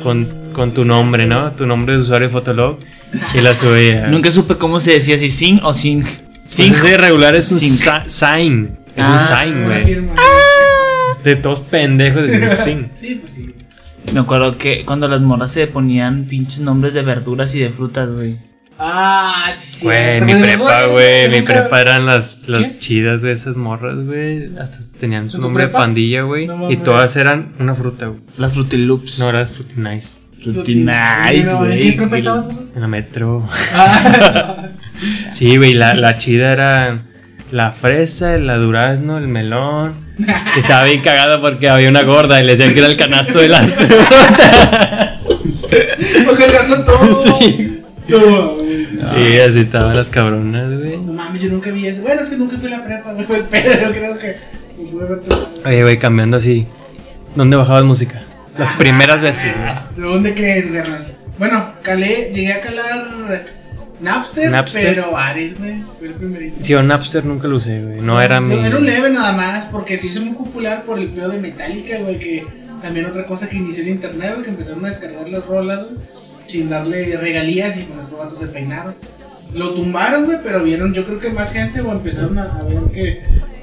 [0.04, 1.50] con, con tu nombre, ¿no?
[1.52, 2.78] Tu nombre de usuario de Fotolog
[3.34, 4.06] y la subía.
[4.10, 6.02] Nunca supe cómo se decía, si sing o sing.
[6.04, 6.72] Pues Sing.
[6.74, 7.70] ese regular es un Sing.
[7.72, 8.78] sa- sign.
[8.94, 9.84] Es un Ah, sign, Una güey.
[9.84, 10.12] firma.
[11.24, 12.90] De todos pendejos decir sign.
[12.94, 13.51] Sí, pues sí.
[14.12, 18.10] Me acuerdo que cuando las morras se ponían pinches nombres de verduras y de frutas,
[18.10, 18.38] güey.
[18.78, 19.84] Ah, sí, sí.
[19.86, 21.28] Güey, mi prepa, güey.
[21.28, 24.56] Mi nunca- prepa eran las, las chidas de esas morras, güey.
[24.58, 25.78] Hasta tenían su ¿En tu nombre de prepa?
[25.78, 26.46] pandilla, güey.
[26.48, 26.82] No y mames.
[26.82, 28.20] todas eran una fruta, güey.
[28.38, 29.18] Las frutiloops.
[29.20, 30.18] No, era fruity nice.
[30.42, 31.90] Frutinais, No, ¿En güey.
[31.90, 32.56] qué prepa estabas, güey?
[32.74, 33.48] En la metro.
[33.74, 34.56] Ah,
[35.30, 37.02] Sí, güey, la, la chida era
[37.52, 39.94] la fresa, el durazno, el melón.
[40.56, 43.48] Estaba bien cagado porque había una gorda y le decían que era el canasto de
[43.48, 45.18] la fruta.
[46.24, 47.22] Voy cargando todo.
[47.22, 47.82] Sí.
[48.08, 48.18] No,
[48.54, 48.88] güey.
[49.10, 50.96] Sí, así estaban las cabronas, güey.
[50.96, 52.02] No mames, yo nunca vi eso.
[52.02, 54.36] Bueno, es que nunca fui a la prepa, yo creo que.
[55.64, 56.66] Oye, güey, cambiando así.
[57.36, 58.22] ¿Dónde bajabas música?
[58.58, 59.74] Las primeras veces, güey.
[59.96, 61.06] ¿De dónde crees, carnal?
[61.38, 63.44] Bueno, calé, llegué a calar
[64.02, 64.94] Napster, Napster.
[64.94, 65.80] pero Ares, güey.
[65.98, 66.56] Fue el primerito.
[66.60, 68.00] Sí, yo Napster nunca lo usé, güey.
[68.00, 68.54] No era mi.
[68.54, 71.98] Era un leve nada más, porque se hizo muy popular por el pedo de Metallica,
[71.98, 72.44] güey, que
[72.82, 75.96] también otra cosa que inició el internet, güey, que empezaron a descargar las rolas, güey,
[76.46, 78.94] sin darle regalías y pues estos vatos se peinaron.
[79.54, 82.84] Lo tumbaron, güey, pero vieron, yo creo que más gente, o empezaron a, a ver
[82.92, 83.22] que,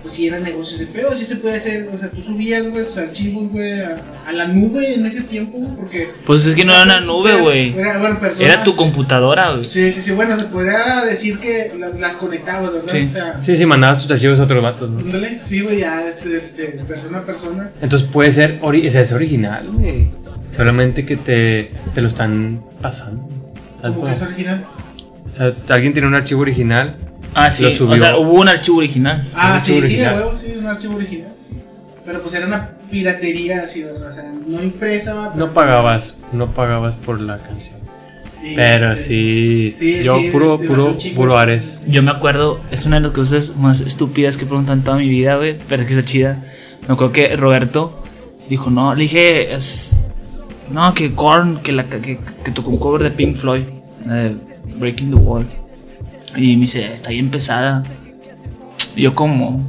[0.09, 2.83] pues sí era negocio ese pedo, sí se puede hacer, o sea, tú subías, güey,
[2.83, 6.09] tus archivos, güey, a, a la nube en ese tiempo, güey, porque...
[6.25, 7.77] Pues es que no era una nube, güey.
[7.77, 9.65] Era, bueno, persona- Era tu computadora, güey.
[9.65, 12.87] Sí, sí, sí, bueno, se podría decir que la- las conectabas, ¿verdad?
[12.91, 13.03] Sí.
[13.03, 14.99] O sea, Sí, sí, mandabas tus archivos a otros vatos, ¿no?
[14.99, 17.69] ándale, sí, güey, ya, este, de, de persona a persona.
[17.81, 20.09] Entonces puede ser, ori- o sea, es original, güey.
[20.49, 23.29] Solamente que te, te lo están pasando.
[23.81, 24.31] ¿Sabes Como que es cómo?
[24.31, 24.65] original.
[25.29, 26.95] O sea, alguien tiene un archivo original.
[27.33, 27.63] Ah, sí.
[27.63, 27.95] Lo subió.
[27.95, 29.27] O sea, hubo un archivo original.
[29.33, 31.33] Ah, sí, sí, a huevo, sí, un archivo original.
[31.41, 31.55] sí.
[32.05, 37.21] Pero pues era una piratería así, o sea, no impresa, No pagabas, no pagabas por
[37.21, 37.79] la canción.
[38.55, 41.83] Pero este, sí, sí, yo sí, puro, este, puro, puro Ares.
[41.87, 44.97] Yo me acuerdo, es una de las cosas más estúpidas que he preguntado en toda
[44.97, 45.57] mi vida, güey.
[45.67, 46.43] Pero es que está chida.
[46.87, 48.01] Me acuerdo que Roberto
[48.49, 49.99] dijo, no, le dije, es,
[50.71, 53.63] no, que Korn, que, la, que, que tocó un cover de Pink Floyd,
[54.05, 54.35] de
[54.77, 55.45] Breaking the Wall.
[56.35, 57.83] Y me dice, está bien pesada.
[58.95, 59.61] Y yo, como.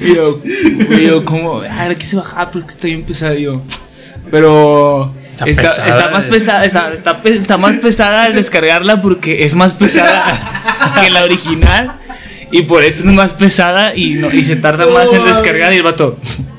[0.00, 0.40] y yo,
[0.90, 3.34] y yo, como, ah, la quise bajar porque está bien pesada.
[3.34, 3.62] Y yo,
[4.30, 5.12] pero.
[5.30, 9.44] Está Está, pesada, está más pesada, está, está pe- está más pesada al descargarla porque
[9.44, 10.32] es más pesada
[11.02, 11.92] que la original
[12.50, 15.76] y por eso es más pesada y, no, y se tarda más en descargar y
[15.76, 16.16] el vato,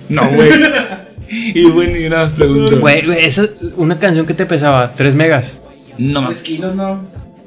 [0.10, 0.52] no güey.
[1.30, 2.78] Y bueno, yo nada más pregunto.
[2.80, 5.60] Güey, güey, esa una canción que te pesaba 3 megas.
[5.98, 6.42] No mames.
[6.44, 7.02] kilos, no,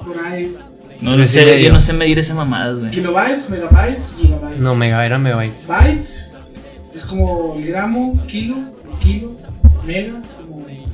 [0.05, 0.55] por ahí.
[1.01, 1.67] No, no sé, medio.
[1.69, 2.91] yo no sé medir esas mamadas, güey.
[2.91, 4.59] Kilobytes, megabytes, gigabytes.
[4.59, 5.67] No, mega, era megabytes.
[5.69, 6.33] Bytes
[6.95, 8.57] es como el gramo, kilo,
[9.01, 9.33] kilo,
[9.87, 10.13] mega.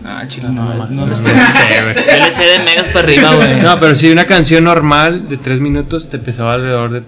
[0.08, 1.30] Ah, chido, no, no, No, lo sé.
[1.32, 1.94] güey.
[2.18, 3.60] Yo le sé de megas para arriba, güey.
[3.60, 7.02] No, pero si una canción normal de 3 minutos te pesaba alrededor de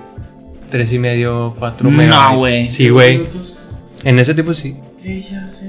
[0.70, 2.36] 3 y medio, 4 No, megabytes.
[2.38, 2.68] güey.
[2.68, 3.18] Sí, güey.
[3.18, 3.60] minutos.
[4.02, 4.76] En ese tiempo sí.
[5.04, 5.68] Ella se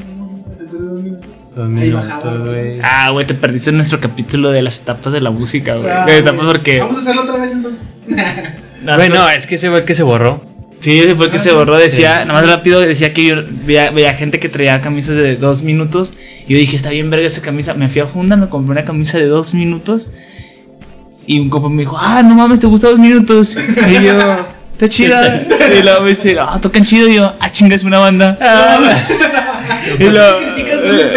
[1.60, 2.80] Dos Ahí minutos, bajaba, güey.
[2.82, 5.91] Ah, güey, te perdiste en nuestro capítulo de las etapas de la música, güey.
[5.91, 6.06] Ah,
[6.41, 6.80] porque.
[6.80, 7.86] Vamos a hacerlo otra vez entonces.
[8.82, 10.41] Bueno, es que ese fue el que se borró.
[10.80, 11.76] Sí, ese fue el que se borró.
[11.76, 12.28] Decía, Sí.
[12.28, 16.13] nada más rápido, decía que yo veía, veía gente que traía camisas de dos minutos.
[16.48, 17.74] Y yo dije, está bien verga esa camisa.
[17.74, 20.10] Me fui a Funda, me compré una camisa de dos minutos.
[21.28, 23.58] Y un compa me dijo, ah, no mames, te gusta dos minutos.
[23.58, 25.38] Y yo, está chida.
[25.78, 27.10] y luego me dice, ah, tocan chido.
[27.10, 28.38] Y yo, ah, chinga, es una banda.
[29.95, 30.39] y pedo,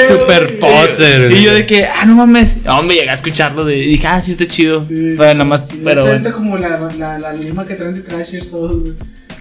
[0.08, 1.32] Super poser.
[1.32, 2.58] y yo de que, ah, no mames.
[2.66, 3.64] Hombre, llegué a escucharlo.
[3.64, 4.86] De, y dije, ah, sí está chido.
[4.88, 5.14] Sí.
[5.16, 6.36] Bueno, nada más, Sí, pero está bueno.
[6.36, 8.92] como la, la, la lima que traen de Trashers todos, güey.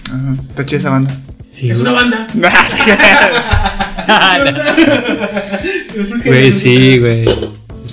[0.10, 1.18] Ajá, Está chida esa banda.
[1.52, 1.92] Sí, Es güey.
[1.94, 2.28] una banda.
[5.96, 6.52] Es un Güey, género.
[6.52, 7.26] sí, güey.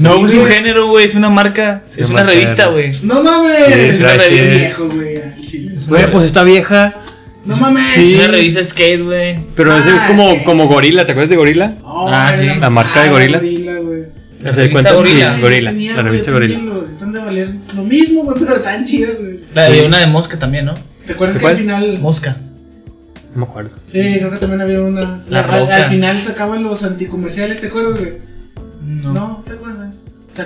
[0.00, 2.92] No, es un género, güey, es una marca, Sí, es una marca, revista, güey.
[3.02, 3.66] No mames.
[3.66, 4.88] Sí, es una revista viejo.
[5.88, 6.94] Güey, pues esta vieja.
[7.48, 7.82] No mames.
[7.88, 8.14] Sí.
[8.16, 9.38] Una revista skate, güey.
[9.56, 11.76] Pero es Ah, como, es que- como gorila, ¿te acuerdas de gorila?
[11.82, 13.38] Oh, Ah, sí, la marca de ah, Gorila.
[13.38, 14.02] Gorila, güey.
[14.42, 14.92] La ¿Se revista cuenta?
[14.92, 15.34] Gorila.
[15.34, 15.70] Sí, gorila.
[15.70, 16.58] Tenía, La revista gorila.
[16.58, 19.36] los- Están de valer lo mismo, güey, pero tan chidas, güey.
[19.54, 20.74] La de una de mosca también, ¿no?
[21.06, 21.98] ¿Te acuerdas ¿De que al final.
[22.00, 22.36] Mosca.
[23.34, 23.70] No me acuerdo.
[23.86, 25.22] Sí, creo que también había una.
[25.28, 25.76] La al, Roca.
[25.76, 28.12] al final sacaban los anticomerciales, ¿te acuerdas, güey?
[28.84, 29.12] No.
[29.12, 29.37] No,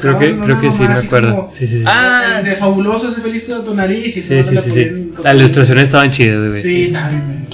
[0.00, 1.36] Creo que, creo que sí, me acuerdo.
[1.36, 1.84] como, Sí, sí, sí.
[1.86, 5.12] Ah, de fabuloso ese feliz de tu nariz y sí, eso sí, le sí, sí.
[5.22, 6.62] Las ilustraciones estaban chidas, güey.
[6.62, 7.46] Sí, estaban bien.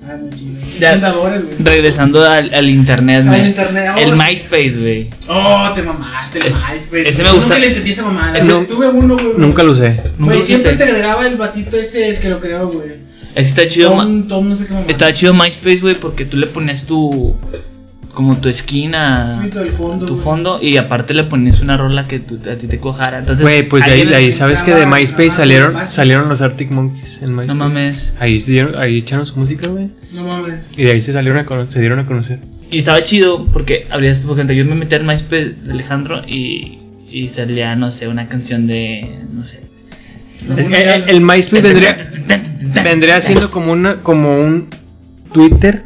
[0.00, 0.54] Estaban muy chidas.
[0.80, 1.14] Ya.
[1.60, 4.12] Regresando al, al internet, Al El.
[4.16, 5.10] MySpace, güey.
[5.28, 7.08] Oh, te mamaste, el Es- MySpace.
[7.08, 7.46] ese me gusta.
[7.46, 8.36] Nunca le entendí esa mamada.
[8.38, 9.32] Ese- Tuve uno, güey.
[9.36, 9.90] Nunca lo usé.
[10.18, 12.88] Nunca Güey, lo siempre te agregaba el batito ese, el que lo creó, güey.
[13.36, 13.90] Ese está chido.
[13.90, 14.86] Tom, Tom, no sé qué mamá.
[14.88, 17.36] Estaba chido MySpace, güey, porque tú le ponías tu.
[18.14, 19.48] Como tu esquina.
[19.52, 20.58] Del fondo, Tu fondo.
[20.62, 23.18] Y aparte le ponías una rola que tú- a ti te cojara.
[23.18, 23.44] Entonces.
[23.44, 27.30] Güey, pues de ahí, ahí, ¿sabes que de MySpace salieron, salieron los Arctic Monkeys en
[27.34, 27.46] MySpace?
[27.48, 28.14] No mames.
[28.20, 29.88] Ahí, se dieron- ahí echaron su música, güey.
[30.12, 30.70] No mames.
[30.76, 32.38] Y de ahí se salieron a se dieron a conocer.
[32.70, 36.78] Y estaba chido porque abrías, por ejemplo, yo me metí en MySpace de Alejandro y,
[37.10, 39.60] y salía, no sé, una canción de, no sé.
[40.46, 41.96] No el, el MySpace vendría,
[42.84, 44.68] vendría siendo como una, como un
[45.32, 45.84] Twitter.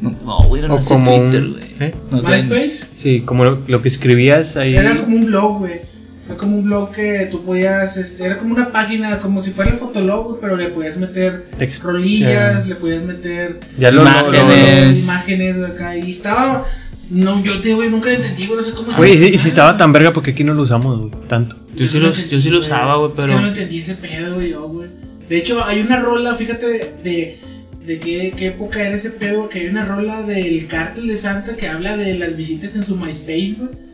[0.00, 1.64] No, no, güey, no O sé como Twitter, un- güey.
[1.80, 1.94] ¿eh?
[2.10, 2.28] No, no.
[2.28, 4.74] MySpace Sí, como lo, lo que escribías ahí.
[4.76, 5.80] era como un blog, güey.
[6.26, 9.70] Era como un blog que tú podías, este, era como una página, como si fuera
[9.70, 14.10] el Fotolog, güey, pero le podías meter Text- rolillas, le podías meter Ya lo, lo-
[14.10, 15.04] lo- lo- Imágenes.
[15.04, 15.96] imágenes, güey, acá.
[15.96, 16.66] Y estaba,
[17.10, 19.34] no, yo te, güey, nunca lo entendí, güey, no sé cómo se Güey, y si-
[19.34, 21.56] y si estaba tan verga porque aquí no lo usamos, güey, tanto.
[21.76, 23.48] Yo sí, lo, yo sí lo usaba, güey, Es que no pero.
[23.48, 24.88] entendí ese pedo, güey, yo, güey.
[25.28, 27.38] De hecho, hay una rola, fíjate, de,
[27.86, 31.54] de qué, qué época era ese pedo, que hay una rola del cártel de Santa
[31.56, 33.84] que habla de las visitas en su MySpace, güey.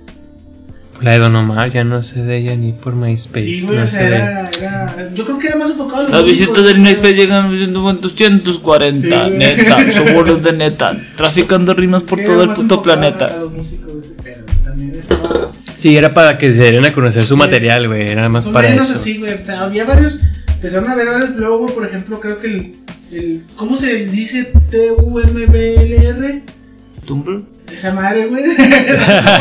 [1.01, 3.47] La de Don Omar, ya no sé de ella ni por MySpace.
[3.47, 6.01] Sí, güey, no o sé sea, de- era, era- Yo creo que era más enfocado
[6.01, 6.83] a los Las visitas del.
[6.83, 12.75] NIP llegan con 240, Sí, neta, sobornos de neta, traficando rimas por todo el puto
[12.75, 13.37] a- A planeta.
[13.39, 14.45] los músicos de ese pedo.
[14.63, 15.51] También estaba.
[15.77, 17.39] Sí, era para que se dieran a conocer su Sí.
[17.39, 18.09] material, güey.
[18.11, 18.99] Era más Son para menos eso.
[19.01, 19.33] así, güey.
[19.33, 20.21] O sea, había varios.
[20.49, 21.75] Empezaron a ver varios blogs, güey.
[21.75, 22.75] Por ejemplo, creo que el.
[23.13, 26.43] El ¿Cómo se dice T-U-M-B-L-R?
[27.05, 27.43] ¿Tumblr?
[27.73, 28.43] Esa madre, güey.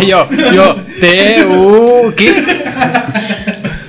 [0.08, 2.32] yo, yo, T, U, ¿qué?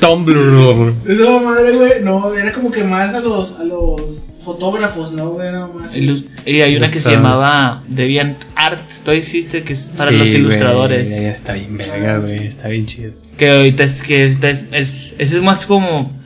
[0.01, 0.95] Tumblr.
[1.07, 1.93] Esa madre, güey.
[2.03, 5.49] No, era como que más a los, a los fotógrafos, ¿no, güey?
[5.49, 5.95] Era más.
[5.95, 10.17] Ilus- Y hay una que se llamaba Deviant Art, todavía existe, que es para Sí,
[10.17, 11.21] los güey, ilustradores.
[11.23, 12.47] ya está bien verga, güey.
[12.47, 13.13] Está bien chido.
[13.37, 16.19] Que ahorita es que es, es, ese es más como.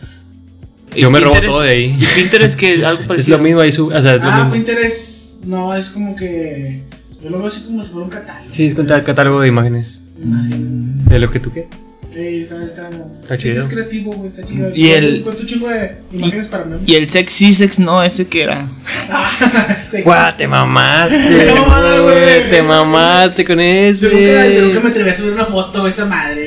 [0.97, 1.97] Yo me robo todo de ahí.
[1.99, 3.39] Y Pinterest que algo Es parecido.
[3.39, 4.53] lo mismo ahí, su- o sea, es lo Ah, mismo.
[4.53, 5.45] Pinterest.
[5.45, 6.83] No, es como que.
[7.23, 8.49] Yo lo veo así como si fuera un catálogo.
[8.49, 10.01] Sí, es contar catálogo de imágenes.
[10.23, 11.05] Imagen.
[11.07, 11.71] De lo que tú quieras.
[12.11, 12.89] Sí, está, está,
[13.23, 13.57] Está sí, chido.
[13.65, 14.71] Es creativo, güey, está chido.
[14.73, 16.77] Y el- un chingo de imágenes para mí.
[16.87, 18.69] Y el sexy sex no, ese que era.
[20.05, 21.19] Guau, te mamaste,
[21.57, 22.21] No, güey.
[22.21, 22.51] güey.
[22.51, 26.05] Te mamaste con Yo nunca, yo nunca me atreví a subir una foto de esa
[26.07, 26.44] madre,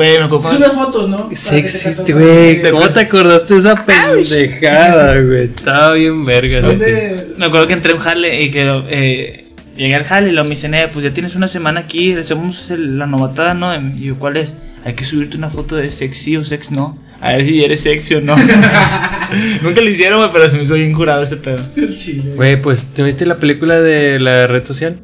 [0.00, 0.28] güey, me
[0.70, 1.30] fotos, ¿no?
[1.34, 2.62] Sexy, güey.
[2.70, 5.44] ¿Cómo te acordaste de esa pendejada, güey?
[5.44, 6.60] Estaba bien verga.
[6.60, 7.26] ¿Dónde?
[7.36, 9.44] Me acuerdo que entré a un jale y que eh,
[9.76, 12.70] llegué al jale y lo me dicen, eh, pues ya tienes una semana aquí, hacemos
[12.70, 13.74] el- la novatada, ¿no?
[13.96, 14.56] Y yo, ¿cuál es?
[14.84, 16.98] Hay que subirte una foto de sexy o sex, ¿no?
[17.20, 18.34] A ver si eres sexy o no.
[19.62, 21.60] Nunca lo hicieron, güey, pero se me hizo bien curado ese pedo.
[21.76, 22.32] El chile.
[22.34, 24.98] Güey, pues, ¿te viste la película de la red social?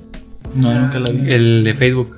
[0.54, 1.30] No, nunca la vi.
[1.32, 2.16] El de Facebook.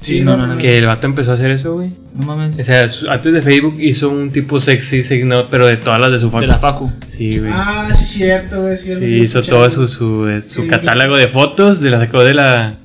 [0.00, 0.58] Sí, no, no, no.
[0.58, 1.90] Que el vato empezó a hacer eso, güey.
[2.14, 2.58] No mames.
[2.58, 6.20] O sea, antes de Facebook hizo un tipo sexy signal, pero de todas las de
[6.20, 6.42] su facu.
[6.42, 6.90] De la facu.
[7.08, 7.50] Sí, güey.
[7.52, 8.76] Ah, sí, cierto, güey.
[8.76, 10.68] Sí, sí, hizo todo su, su, eh, su Sí.
[10.68, 12.78] catálogo de fotos, de la sacó de la...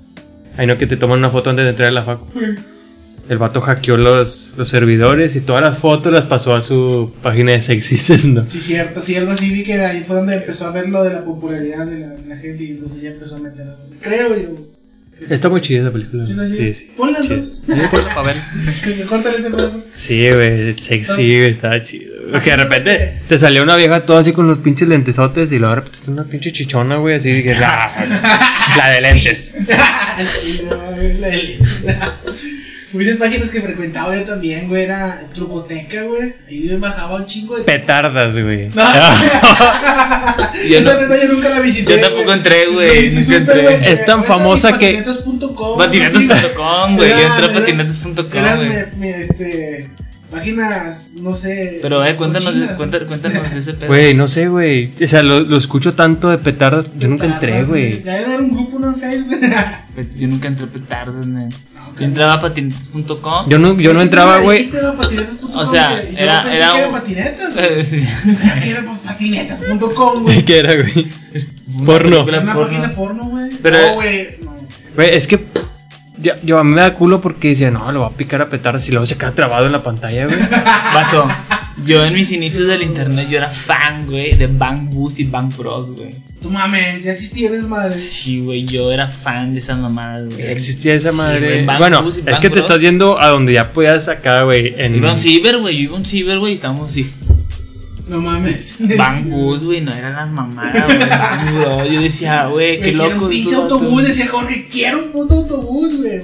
[0.58, 2.26] Ay, no, que te toman una foto antes de entrar a la facu.
[3.30, 7.52] El vato hackeó los, los servidores y todas las fotos las pasó a su página
[7.52, 8.44] de sexy ¿no?
[8.50, 11.14] Sí, cierto, sí, algo así vi que ahí fue donde empezó a ver lo de
[11.14, 13.68] la popularidad de la, de la gente y entonces ya empezó a meter.
[14.02, 14.50] Creo yo.
[15.28, 16.26] Está muy chida esa película.
[16.26, 16.58] Sí, está chida.
[16.58, 16.92] Sí, sí.
[16.96, 17.24] Ponla.
[17.24, 17.30] Sí,
[17.92, 18.36] ponla pa' ver.
[18.84, 19.70] Que que.
[19.96, 22.14] Sí, güey, sexy, güey, estaba chido.
[22.32, 25.74] Porque de repente te salió una vieja toda así con los pinches lentesotes y luego
[25.76, 27.90] de repente es una pinche chichona, güey, así dije, la,
[28.78, 29.58] la de lentes.
[30.20, 31.60] Es la del-
[32.92, 36.34] Muchas páginas que frecuentaba yo también, güey, era Trucoteca, güey.
[36.48, 37.64] Ahí me bajaba un chingo de.
[37.64, 38.70] Petardas, güey.
[38.70, 38.84] No.
[40.70, 41.94] Yo Esa no- neta yo nunca la visité.
[41.96, 43.34] yo tampoco entré, güey, Sí, sí,
[43.86, 45.78] Es tan famosa que- Patinetas.com.
[45.78, 47.10] Patinetas.com, güey.
[47.10, 48.70] Yo entré a patinetas.com, Eran, güey.
[48.70, 49.90] me- me- este,
[50.32, 51.80] páginas, no sé.
[51.82, 53.88] Pero, eh, cuéntanos, cuéntanos de ese pedo.
[53.88, 54.92] Güey, no sé, güey.
[55.02, 56.92] O sea, lo, lo escucho tanto de petardas.
[56.98, 58.04] Yo nunca entré, Petardas, güey.
[58.04, 58.90] Ya era un grupo, ¿no?
[58.90, 59.38] En Facebook.
[60.18, 61.46] Yo nunca entré a petardos, güey.
[62.00, 63.50] Yo entraba a patinetas.com.
[63.50, 64.68] Yo no, yo no entraba, güey.
[64.70, 64.92] era
[65.54, 67.80] O sea, era- pensé era que un- patinetas, güey.
[67.80, 68.04] Eh, sí.
[68.64, 70.46] Que era pues, patinetas.com, güey.
[70.46, 71.12] ¿Qué era, güey?
[71.76, 72.10] Una Porno.
[72.26, 72.68] película Era una porno.
[72.70, 73.50] página porno, güey.
[73.62, 74.28] Pero- no, güey.
[74.42, 74.56] No.
[74.96, 75.46] Güey, es que
[76.18, 78.50] yo, yo a mí me da culo porque decía, no, lo voy a picar a
[78.50, 80.38] petardas y luego se queda trabado en la pantalla, güey.
[80.94, 81.28] Vato,
[81.86, 85.56] yo en mis inicios del internet yo era fan, güey, de Bang Bus y Bang
[85.56, 86.10] Bros, güey.
[86.42, 87.94] Tú mames, ya existía esa madre.
[87.94, 90.42] Sí, güey, yo era fan de esas mamadas, güey.
[90.48, 91.64] Existía esa Sí, madre.
[91.64, 94.74] güey, bueno, es que te estás yendo a donde ya podías acá, güey.
[94.78, 94.96] En...
[94.96, 97.12] Iba un ciber, güey, yo iba un ciber, güey, y estábamos así.
[98.08, 98.76] No mames.
[98.98, 101.94] Bang Bus, güey, no eran las mamadas, güey.
[101.94, 103.26] Yo decía, güey, qué quiero loco.
[103.26, 106.22] Un pinche autobús, decía Jorge, quiero un puto autobús, güey.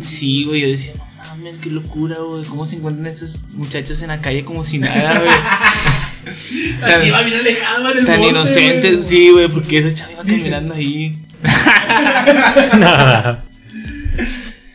[0.00, 2.44] Sí, güey, yo decía, no mames, qué locura, güey.
[2.44, 5.30] ¿Cómo se encuentran estos muchachos en la calle como si nada, güey?
[6.82, 9.08] Así va bien alejado en el Tan monte, inocentes, güey.
[9.08, 11.18] sí, güey, porque esa chava iba caminando ahí.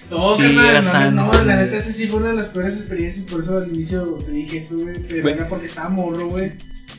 [0.10, 1.56] No, Sí, carnal, no, no, la güey.
[1.58, 4.60] neta, esa sí fue una de las peores experiencias, por eso al inicio te dije
[4.60, 5.34] eso, güey, pero Güey.
[5.34, 6.54] era porque estaba morro, güey.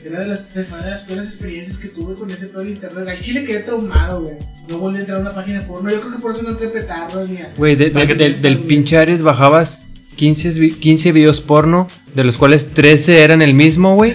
[0.04, 2.70] Era de las, de, fue de las peores experiencias que tuve con ese pedo de
[2.72, 3.08] internet.
[3.08, 4.36] Al chile quedé traumado, güey.
[4.68, 5.90] No volví a entrar a una página porno.
[5.90, 7.50] Yo creo que por eso no entré a...
[7.56, 9.82] Güey, de- de- Para que del- del pinche Ares bajabas
[10.18, 14.14] 15, vi- 15 videos porno, de los cuales 13 eran el mismo, güey.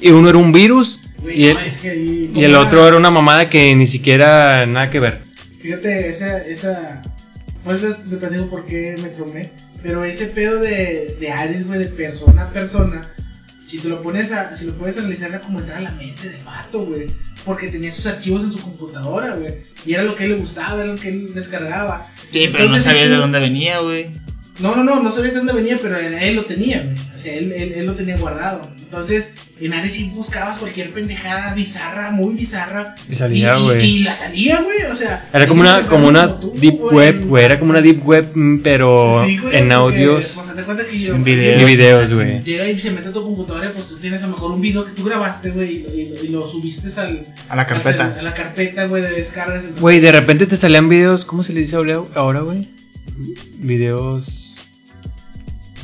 [0.00, 1.00] Y uno era un virus.
[1.20, 2.30] Güey, Y no, el, es que ahí...
[2.34, 5.22] y el otro era una mamada que ni siquiera nada que ver.
[5.60, 7.02] Fíjate, esa, esa,
[7.64, 9.50] por eso te platico por qué me traumé,
[9.82, 13.08] pero ese pedo de, de Ares, güey, de persona a persona,
[13.66, 16.28] si te lo pones a, si lo puedes analizar era como entrar a la mente
[16.28, 17.08] del vato, güey,
[17.44, 20.38] porque tenía sus archivos en su computadora, güey, y era lo que a él le
[20.38, 22.06] gustaba, era lo que él descargaba.
[22.30, 24.10] Sí, pero no sabías de dónde venía, güey.
[24.58, 27.18] No, no, no, no sabías de dónde venía, pero él, él lo tenía, güey, o
[27.18, 28.70] sea, él, él, él lo tenía guardado.
[28.78, 32.94] Entonces, en Ares sí buscabas cualquier pendejada bizarra, muy bizarra.
[33.10, 33.84] Y salía, y- güey.
[33.86, 35.28] Y, la salía, güey, o sea.
[35.32, 37.44] Era como una, como una tú, deep web, güey.
[37.44, 40.98] Era como una deep web, mm, pero Sí, en porque, audios Pues te cuenta que
[41.00, 41.14] yo.
[41.14, 41.62] En videos.
[41.62, 42.42] y videos, güey.
[42.42, 44.84] Llega y se mete a tu computadora, pues tú tienes a lo mejor un video
[44.84, 48.16] que tú grabaste, güey, y, lo- y lo- y lo subiste al, A la carpeta.
[48.18, 49.78] a la carpeta, güey, de descargas.
[49.80, 52.68] Güey, de repente te salían videos, ¿cómo se le dice ahora, güey?
[53.58, 54.42] Videos...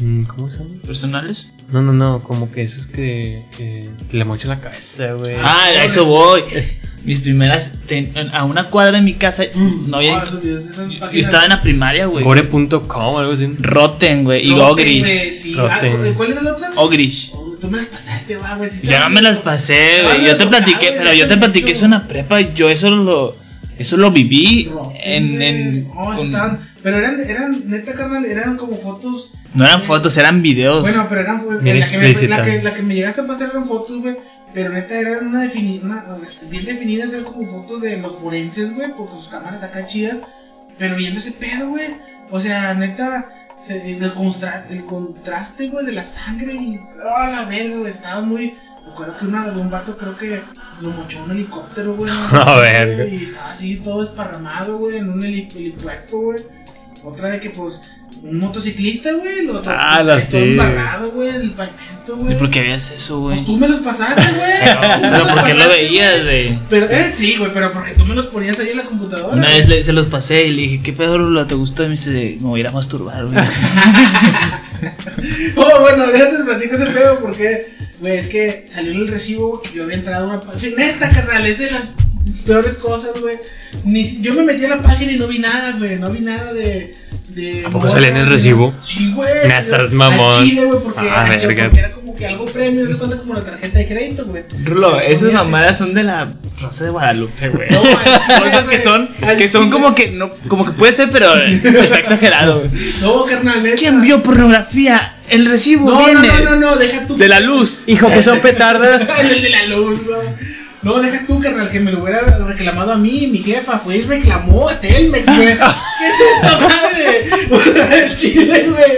[0.03, 0.71] mm, ¿Cómo se llama?
[0.87, 1.51] ¿Personales?
[1.73, 5.37] No, no, no, como que esos que, que te le mochan la cabeza, güey.
[5.43, 6.43] Ah, a eso voy.
[7.05, 7.73] Mis primeras.
[7.87, 9.45] ten- a una cuadra de mi casa.
[9.55, 10.19] No había.
[10.19, 12.23] Ah, yo estaba en la primaria, güey.
[12.25, 13.55] Gore.com, algo así.
[13.59, 14.47] Rotten, güey.
[14.47, 15.33] Y Rotten, güey, Ogrish.
[15.35, 15.55] sí.
[15.55, 15.97] Rotten.
[16.05, 16.67] Ah, ¿Cuál es el otro?
[16.77, 17.31] Ogrish.
[17.35, 18.71] Oh, Tú me las pasaste, güey.
[18.71, 20.27] sí Ya me las pasé, Ah, güey.
[20.27, 22.41] Yo te platiqué, pero yo te platiqué eso en la prepa.
[22.41, 23.35] y Yo eso lo.
[23.83, 24.71] Eso lo viví
[25.05, 25.43] en.
[25.43, 26.61] en con- estaban.
[26.83, 29.33] Pero eran, eran, neta, carnal, eran como fotos.
[29.55, 30.83] no eran fotos, eran videos.
[30.83, 33.51] Bueno, pero eran fo- Bien la que, la, que, la que me llegaste a pasar
[33.51, 34.17] eran fotos, güey.
[34.55, 36.19] Pero neta eran una definida,
[36.51, 40.19] bien definidas, eran como fotos de los forenses, güey, porque sus cámaras acá chidas.
[40.79, 41.87] Pero viendo ese pedo, güey.
[42.31, 43.29] O sea, neta,
[43.63, 46.79] se- el, el contraste, güey, de la sangre y.
[47.17, 47.91] ¡Ah, la verga, güey!
[47.91, 48.55] Estaba muy.
[48.87, 50.43] Me acuerdo que una de un vato creo que
[50.81, 52.13] lo mochó un helicóptero, güey.
[52.33, 53.07] A verga.
[53.07, 56.39] Y estaba así todo esparramado, güey, en un heli- helipuerto, güey.
[57.05, 57.81] Otra de que, pues,
[58.23, 59.73] un motociclista, güey, lo otro.
[59.77, 60.51] Ah, las todo sí.
[60.51, 62.35] embarrado, güey, el pavimento, güey.
[62.35, 63.35] ¿Y por qué veías eso, güey?
[63.37, 65.01] Pues tú me los pasaste, güey.
[65.11, 66.59] Pero ¿por qué lo veías, güey.
[66.71, 69.35] Pero, eh, sí, güey, pero porque tú me los ponías ahí en la computadora.
[69.35, 71.45] Una vez le- se los pasé y le dije, ¿qué pedo Rulo?
[71.49, 71.83] te gustó?
[71.83, 73.39] Y me dice, me voy a ir a masturbar, güey.
[75.57, 79.63] Oh, bueno, déjate te platico ese pedo porque, güey, es que salió en el recibo
[79.63, 80.77] que yo había entrado a una página.
[80.77, 81.91] Neta, carnal, es de las
[82.45, 83.37] peores cosas, güey.
[83.85, 85.97] Ni, yo me metí a la página y no vi nada, güey.
[85.97, 86.95] No vi nada de.
[87.29, 88.75] de ¿A poco salía en el recibo?
[88.83, 89.31] Sí, güey.
[89.49, 90.45] Me mamón.
[90.45, 91.69] Chile, güey, porque, Ah, verga.
[91.69, 94.45] porque era como que algo premio, de cuenta como la tarjeta de crédito, güey.
[94.65, 96.29] Rulo, esas mamadas son de la
[96.61, 97.69] Rosa de Guadalupe, güey.
[97.71, 97.81] No,
[98.45, 102.63] Cosas que son, que son como que no, como que puede ser, pero está exagerado.
[103.01, 103.75] No, carnal.
[103.77, 105.17] ¿Quién vio pornografía?
[105.29, 107.17] El recibo No, no, viene no, no, no, deja tú.
[107.17, 107.85] de la luz.
[107.89, 109.11] Hijo, que son petardas.
[109.21, 110.53] el de la luz, güey.
[110.83, 114.03] No, deja tú, carnal, que me lo hubiera reclamado a mí, mi jefa, fue y
[114.03, 115.57] reclamó a Telmex, güey.
[115.57, 117.27] ¿Qué es esta madre?
[118.05, 118.93] El chile, güey.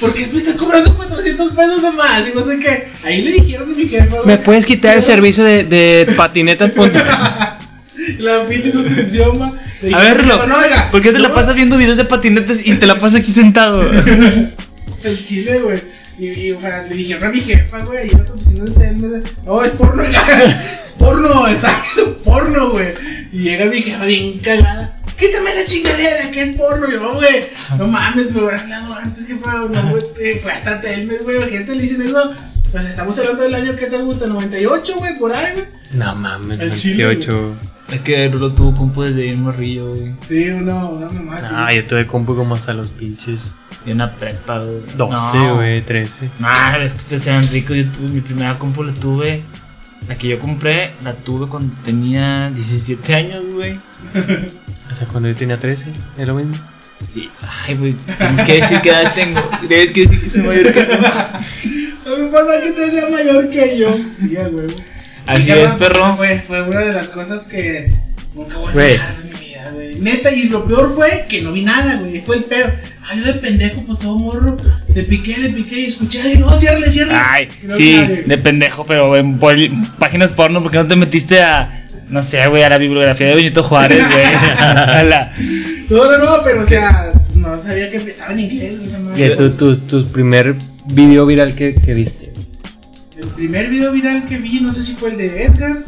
[0.00, 2.88] Porque me está cobrando 400 pesos de más y no sé qué.
[3.04, 4.26] Ahí le dijeron a mi jefa, güey.
[4.26, 6.72] ¿Me puedes quitar el servicio de, de patinetas?
[8.18, 9.46] La pinche suscripción, ma.
[9.46, 12.04] A dije, ver, Rulo, "Jefa, no, oiga, ¿por qué te la pasas viendo videos de
[12.04, 13.82] patinetes y te la pasas aquí sentado?
[15.02, 15.78] El chile, güey.
[16.18, 18.72] Y, y, o sea, le dijeron a mi jefa, güey, ahí en las oficinas de
[18.72, 19.30] Telmex.
[19.44, 20.02] No, es porno.
[20.86, 22.94] Es porno, está viendo porno, güey.
[23.32, 24.96] Y llega mi jefa bien cagada.
[25.18, 26.88] Quítame esa chingadera, que es porno.
[26.88, 27.46] Y yo, güey,
[27.76, 29.52] no mames, me hubiera hablado antes, jefa.
[29.70, 31.40] No, güey, fue hasta Telmex, güey.
[31.40, 32.32] La gente le dicen eso.
[32.70, 35.66] Pues estamos hablando del año que te gusta, 98, güey, por ahí, güey.
[35.92, 37.56] No mames, El chile, 28.
[37.92, 40.14] Es que Rulo tuvo compu desde bien morrillo, güey.
[40.26, 41.48] Sí, uno, una mamá así.
[41.54, 44.80] Ah, yo tuve compu como hasta los pinches Y una prepa, güey.
[44.96, 45.54] 12, No.
[45.56, 46.30] güey, 13.
[46.40, 47.76] Nah, es que ustedes sean ricos.
[47.76, 49.42] Yo tuve mi primera compu, la tuve.
[50.08, 53.78] La que yo compré, la tuve cuando tenía 17 años, güey.
[54.90, 56.54] O sea, cuando yo tenía 13, era lo mismo.
[56.94, 57.28] Sí,
[57.66, 57.94] ay, güey.
[58.18, 59.40] Tienes que decir qué edad tengo.
[59.68, 60.92] Debes que decir que soy mayor que tú.
[62.06, 63.92] No me pasa que te sea mayor que yo.
[64.20, 64.66] Sí, güey.
[65.26, 66.16] Así es, perro.
[66.16, 67.92] Fue, fue una de las cosas que
[68.34, 68.86] nunca voy a Güey.
[68.92, 69.94] olvidar en mi vida, güey.
[70.00, 72.20] Neta, y lo peor fue que no vi nada, güey.
[72.20, 72.70] Fue el pedo.
[73.06, 74.56] Ay, yo de pendejo, pues todo morro.
[74.94, 76.20] Le piqué, le piqué y escuché.
[76.22, 77.18] Ay, no, ciérrale, ciérrale.
[77.22, 79.38] Ay, no sí, de pendejo, pero en
[79.98, 83.34] páginas porno, ¿por qué no te metiste a, no sé, güey, a la bibliografía de
[83.36, 84.24] Benito Juárez, güey?
[84.58, 85.32] A la-
[85.90, 89.28] No, no, no, pero o sea, no sabía que estaba en inglés, güey, esa madre.
[89.28, 90.54] Que tu, tu, tu primer
[90.86, 92.32] video viral que, que viste.
[93.24, 95.78] El primer video viral que vi, no sé si fue el de Edgar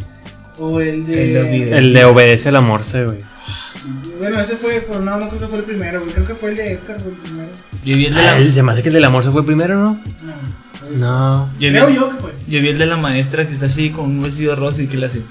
[0.58, 1.38] o el de.
[1.38, 1.78] El de.
[1.78, 3.18] El de Obedece a la Morse, güey.
[3.20, 6.12] Sí, bueno, ese fue, pero no, no creo que fue el primero, güey.
[6.12, 7.48] Creo que fue el de Edgar, fue el primero.
[7.84, 9.44] Yo vi el de Ah, la, se me hace que el de la Morse fue
[9.46, 10.00] primero, ¿no?
[10.22, 10.66] No.
[10.98, 11.50] No.
[11.58, 12.32] yo Creo vi, yo que fue.
[12.48, 14.96] yo vi el de la maestra que está así con un vestido rosa y que
[14.96, 15.22] le hace.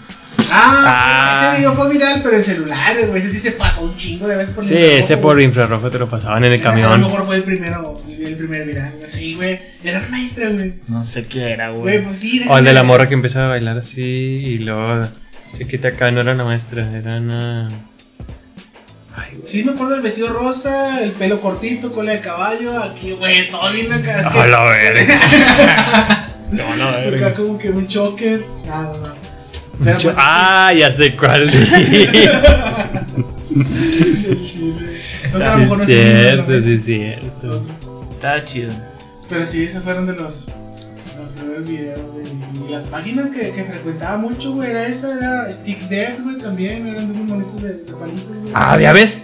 [0.57, 1.49] Ah, Ah.
[1.51, 3.19] ese video fue viral, pero en celulares, güey.
[3.21, 5.21] Ese sí se pasó un chingo de veces por Sí, infrarrojo, ese güey.
[5.23, 7.01] por infrarrojo te lo pasaban en el Ese A lo camión.
[7.01, 8.93] mejor fue el primero, el primer viral.
[8.97, 9.09] güey.
[9.09, 9.59] Sí, güey.
[9.83, 10.73] Era una maestra, güey.
[10.87, 12.03] No sé qué era, Güey, güey.
[12.03, 12.45] pues sí.
[12.47, 15.07] O el de la morra que empieza a bailar así y luego
[15.51, 16.11] se quita acá.
[16.11, 17.67] No era una maestra, era una.
[19.17, 19.47] Ay, güey.
[19.47, 22.77] Sí, me acuerdo del vestido rosa, el pelo cortito, cola de caballo.
[22.81, 24.27] Aquí, güey, todo bien acá.
[24.29, 26.21] A la verga.
[26.51, 28.45] No, no, Acá como que un choker.
[28.71, 29.13] Ah, no, no.
[29.83, 31.73] Pero pues, Ah, ya sé cuál dices.
[34.27, 34.99] el chile.
[35.23, 37.65] Entonces, a lo mejor no es es cierto, es cierto.
[38.11, 38.73] Estaba chido.
[39.29, 40.47] Pero sí, esos fueron de los,
[41.19, 42.25] los primeros videos, güey.
[42.67, 46.87] Y las páginas que, que frecuentaba mucho, güey, era esa, era Stick Dead, güey, también,
[46.87, 48.51] eran de unos monitos de, de palitos, güey.
[48.53, 49.21] Ah, ya ves.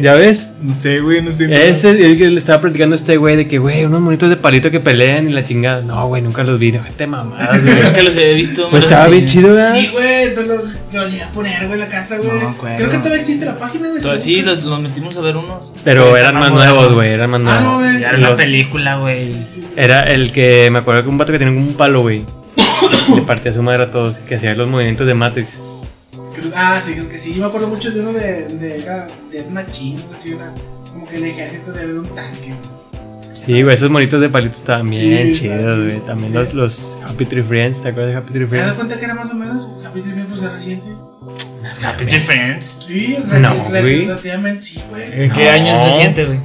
[0.00, 0.50] ¿Ya ves?
[0.62, 1.44] No sé, güey, no sé.
[1.46, 4.28] Ese es el que le estaba platicando a este güey de que, güey, unos monitos
[4.30, 5.82] de palito que pelean y la chingada.
[5.82, 6.72] No, güey, nunca los vi.
[6.72, 7.92] Gente mamadas, güey.
[7.92, 8.68] Que los he visto.
[8.70, 9.74] Pues estaba bien chido, ¿verdad?
[9.74, 12.30] Sí, güey, te los, te los llegué a poner, güey, en la casa, güey.
[12.40, 14.20] No, Creo que todavía existe la página, güey.
[14.20, 15.72] Sí, los, los metimos a ver unos.
[15.84, 16.74] Pero eran estaban más modernos.
[16.76, 18.00] nuevos, güey, eran más Ah, no, nuevos.
[18.00, 19.34] era la Los- película, güey.
[19.76, 22.24] Era el que me acuerdo que un vato que tenía un palo, güey.
[23.14, 25.48] Le partía su madre a todos, que hacía los movimientos de Matrix.
[26.40, 27.34] Creo- Ah, sí, creo que sí.
[27.34, 30.52] Yo me acuerdo mucho de uno de, de, Dead Machine, así, una.
[30.92, 32.52] Como que el ejército de ver un tanque.
[33.32, 36.00] Sí, güey, esos monitos de palitos estaban bien Sí, chidos, güey.
[36.00, 38.76] También los, los Happy Tree Friends, ¿te acuerdas de Happy Tree ¿Te das Friends?
[38.78, 39.70] cuenta que era más o menos?
[39.82, 40.86] Capítulo bien, pues, es reciente.
[41.84, 42.80] Happy Tree Friends.
[42.86, 44.04] Sí, No, güey.
[44.06, 45.24] relativamente, sí, güey.
[45.24, 45.50] ¿En qué No.
[45.52, 46.38] año es reciente, güey?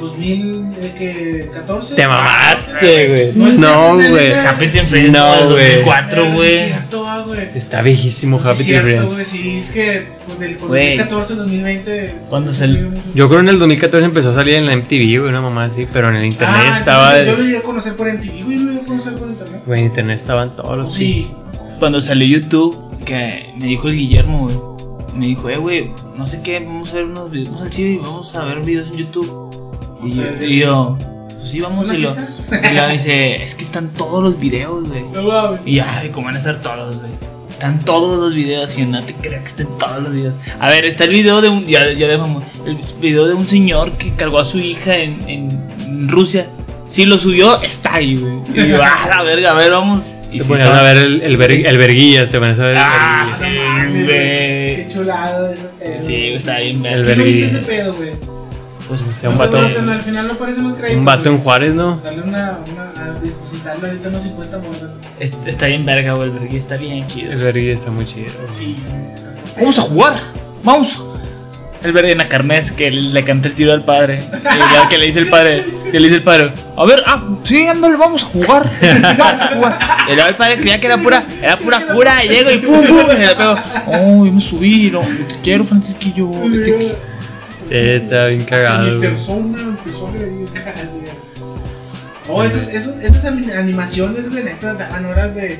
[0.00, 1.94] 2014.
[1.94, 3.32] Te mamaste, güey.
[3.34, 4.26] No es No, güey.
[4.26, 5.76] esa- Happy Tree Friends, No, güey.
[5.76, 6.64] 2004, Es güey.
[6.66, 7.40] cierto, ah, güey.
[7.54, 9.12] Está viejísimo Happy es cierto, Friends.
[9.12, 10.96] güey, sí, es que pues, del pues, Güey.
[10.98, 12.14] 2014 al 2020.
[12.28, 15.30] Cuando se- se Yo creo en el 2014 empezó a salir en la MTV, güey,
[15.30, 17.22] una mamá así, pero en el internet Ah, estaba.
[17.22, 19.62] Yo lo llegué a conocer por MTV, güey, no lo llegué a conocer por internet.
[19.66, 21.30] Güey, en internet estaban todos los Sí.
[21.78, 24.70] Cuando salió YouTube, que me dijo el Guillermo, güey.
[25.16, 27.48] Me dijo, eh, güey, no sé qué, vamos a ver unos videos.
[27.50, 29.50] Vamos al cine y vamos a ver videos en YouTube.
[30.04, 30.96] Y ver y yo,
[31.36, 31.86] pues sí, vamos.
[31.86, 35.02] ¿Son Y lo, y luego dice, es que están todos los videos, güey.
[35.12, 35.58] No.
[35.64, 37.10] Y ya, ¿cómo van a estar todos, güey?
[37.50, 40.34] Están todos los videos y yo no te creo que estén todos los videos.
[40.58, 41.66] A ver, está el video de un.
[41.66, 42.42] Ya, ya dejamos.
[42.66, 46.46] El video de un señor que cargó a su hija en, en Rusia.
[46.88, 48.34] Si lo subió, está ahí, güey.
[48.66, 50.02] Y yo, ah, la verga, a ver, vamos.
[50.32, 52.62] Y Te sí ponían estaba- a ver el, el, ver- el verguillas, te ponías a
[52.62, 53.38] ver el Ah, verguillas.
[53.38, 54.06] sí, güey.
[54.08, 56.06] Qué chulada ese pedo.
[56.06, 57.04] Sí, está bien, El verga.
[57.14, 58.10] ¿Quién lo hizo ese pedo, güey?
[58.90, 60.98] Pues, O sea, un No, vato- no, no, Al final no aparecen los créditos.
[60.98, 61.38] Un vato en.
[61.38, 62.00] Juárez, ¿no?
[62.04, 64.90] Dale una, una, a depositarle ahorita unos 50 monedas.
[65.20, 66.28] es- está bien verga, güey.
[66.28, 67.30] El verga está bien chido.
[67.32, 68.32] El verguilla está muy chido.
[68.58, 68.76] Sí.
[69.56, 70.14] Vamos a jugar,
[70.64, 71.04] vamos.
[71.82, 74.22] El verga en la carnes que le canta el tiro al padre.
[74.84, 77.66] Y que le dice el padre, que le dice el padre, a ver, ah, sí,
[77.66, 78.68] ándale, vamos a jugar.
[79.16, 79.78] Vamos a jugar.
[80.10, 82.84] Y luego el padre creía que era pura, era pura cura, y llego y pum,
[82.86, 83.54] pum, y le pego,
[83.86, 86.30] oh, yo me subí, no, yo te quiero, Francisquillo.
[86.30, 86.92] yo te qui-".
[87.70, 88.82] Sí, está bien cagado.
[88.84, 89.08] mi güey.
[89.10, 90.10] persona empezó a.
[92.32, 95.58] Oh, esos, esas ani- animaciones, güey, neta, daban horas de.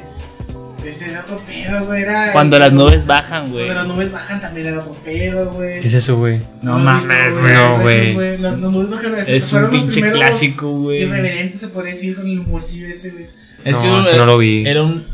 [0.84, 2.02] Ese era otro pedo, güey.
[2.02, 2.32] Era.
[2.32, 3.66] Cuando las nubes bajan, güey.
[3.66, 5.80] Cuando las nubes bajan también era otro pedo, güey.
[5.80, 6.40] ¿Qué es eso, güey?
[6.62, 7.54] No visto, mames, güey.
[7.54, 8.38] no, güey.
[8.38, 11.02] Las, nubes bajan Es fueron un pinche clásico, güey.
[11.02, 13.26] Irreverentes, se podría decir, con el humorcillo ese, güey.
[13.64, 14.66] Es No, que ese no lo vi.
[14.66, 15.04] Era un.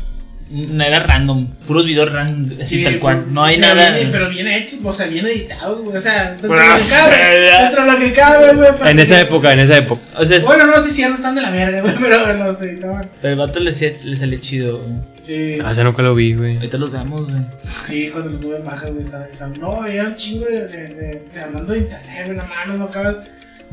[0.49, 3.17] No era random, puros videos random, así Sí, tal cual.
[3.19, 3.89] pero- No hay pero nada.
[3.91, 5.97] bien- pero bien hechos, o sea, bien editados, güey.
[5.97, 7.45] O sea, dentro Pues, de lo que cabe.
[7.51, 7.63] ya.
[7.63, 8.69] Dentro de lo que cabe, güey.
[8.89, 10.01] En que- esa época, en esa época.
[10.15, 12.61] O sea, Bueno, no sé si ya no están de la verga, güey, pero los
[12.61, 13.09] editaban.
[13.21, 13.71] pero el vato le,
[14.03, 14.99] le sale chido, güey.
[15.25, 15.59] Sí.
[15.61, 16.55] Ah, ese nunca lo vi, güey.
[16.55, 17.41] Ahorita los veamos, güey.
[17.63, 21.21] Sí, cuando las nubes bajan, güey, estaba, estaba- No, era un chingo de, de, de,
[21.33, 23.19] de- Hablando de internet, güey, no mames, no acabas.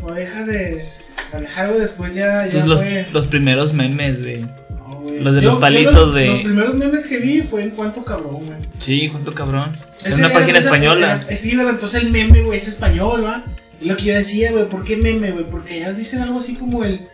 [0.03, 0.85] No dejas de
[1.33, 3.07] manejar, güey, después ya, ya Entonces, los, fue.
[3.13, 4.45] los primeros memes, güey.
[4.89, 5.21] No, güey.
[5.21, 8.05] los de Yo- los palitos los, de- Los primeros memes que vi fue en cuanto
[8.05, 8.59] cabrón, güey.
[8.79, 9.77] Sí, junto cabrón.
[10.05, 11.25] Es una era- página esa- española.
[11.27, 11.75] era- Sí, ¿verdad?
[11.75, 13.45] Entonces el meme, güey, es español, ¿va?
[13.81, 15.45] Y lo que yo decía, güey, ¿por qué meme, güey?
[15.51, 17.09] Porque ya dicen algo así como el.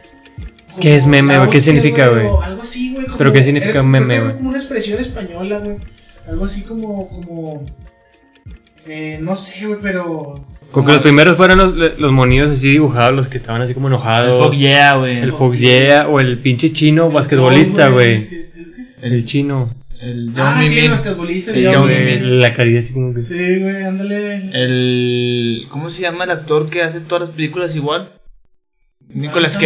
[0.69, 1.51] como ¿Qué es meme, güey?
[1.51, 2.27] ¿Qué significa, güey?
[2.43, 3.07] Algo así, güey.
[3.19, 4.37] ¿Pero qué significa era- un meme, güey?
[4.37, 5.77] Como una expresión española, güey.
[6.29, 7.09] Algo así como.
[7.09, 7.65] como
[8.87, 10.45] eh, no sé, güey, pero.
[10.71, 13.89] Como que los primeros fueron los, los monidos así dibujados, los que estaban así como
[13.89, 14.47] El enojados.
[14.47, 15.19] fuck yeah, güey.
[15.19, 18.15] El Fox Yeah, o el pinche chino basquetbolista, güey.
[18.15, 18.51] ¿El qué?
[19.03, 19.75] El chino.
[20.01, 21.53] El Ah, sí, el basquetbolista.
[21.53, 23.23] El el John La carilla así como que.
[23.23, 24.51] Sí, güey, ándale.
[24.53, 25.67] El.
[25.69, 28.13] ¿Cómo se llama el actor que hace todas las películas igual?
[29.13, 29.59] Nicolas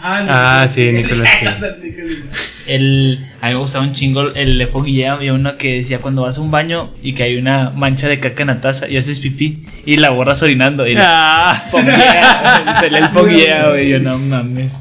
[0.00, 0.60] Ah.
[0.62, 2.22] Ah, sí, Nicolas Cage.
[2.66, 3.26] El.
[3.40, 5.14] A mí me gustaba un chingo el de yeah.
[5.14, 8.20] Había uno que decía cuando vas a un baño y que hay una mancha de
[8.20, 10.86] caca en la taza y haces pipí y la borras orinando.
[10.86, 12.74] Y Ah, yeah.
[12.74, 13.88] Sale el yeah, güey.
[13.90, 14.76] Yo no mames.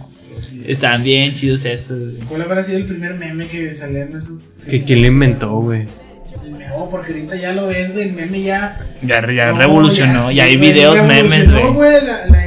[0.68, 2.16] Estaban bien chidos esos.
[2.28, 4.40] ¿Cuál habrá sido el primer meme que salía en esos?
[4.70, 5.86] que quién lo inventó, güey.
[6.50, 8.10] No, porque ahorita ya lo ves, güey.
[8.10, 8.78] El meme ya.
[9.02, 10.30] Ya, ya No, revolucionó.
[10.30, 11.92] ya, Ya sí, hay videos memes, güey.
[12.06, 12.47] La, la,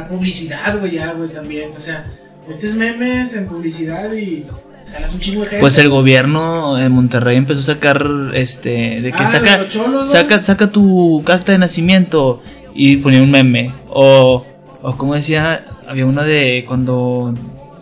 [0.00, 1.70] la, publicidad, güey, ya, güey, también.
[1.76, 2.06] O sea,
[2.48, 4.44] metes memes en publicidad y
[4.92, 5.60] jalas un chingo de gente.
[5.60, 10.06] Pues el gobierno de Monterrey empezó a sacar este de que Ah, de saca cholos,
[10.06, 10.12] ¿no?
[10.12, 12.42] saca saca tu acta de nacimiento
[12.74, 14.46] y ponía un meme o
[14.82, 17.34] o como decía había uno de cuando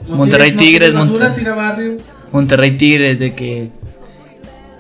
[0.08, 1.96] No Monterrey no Tigres tires basura, Monte- tira barrio.
[2.32, 3.70] Monterrey Tigres de que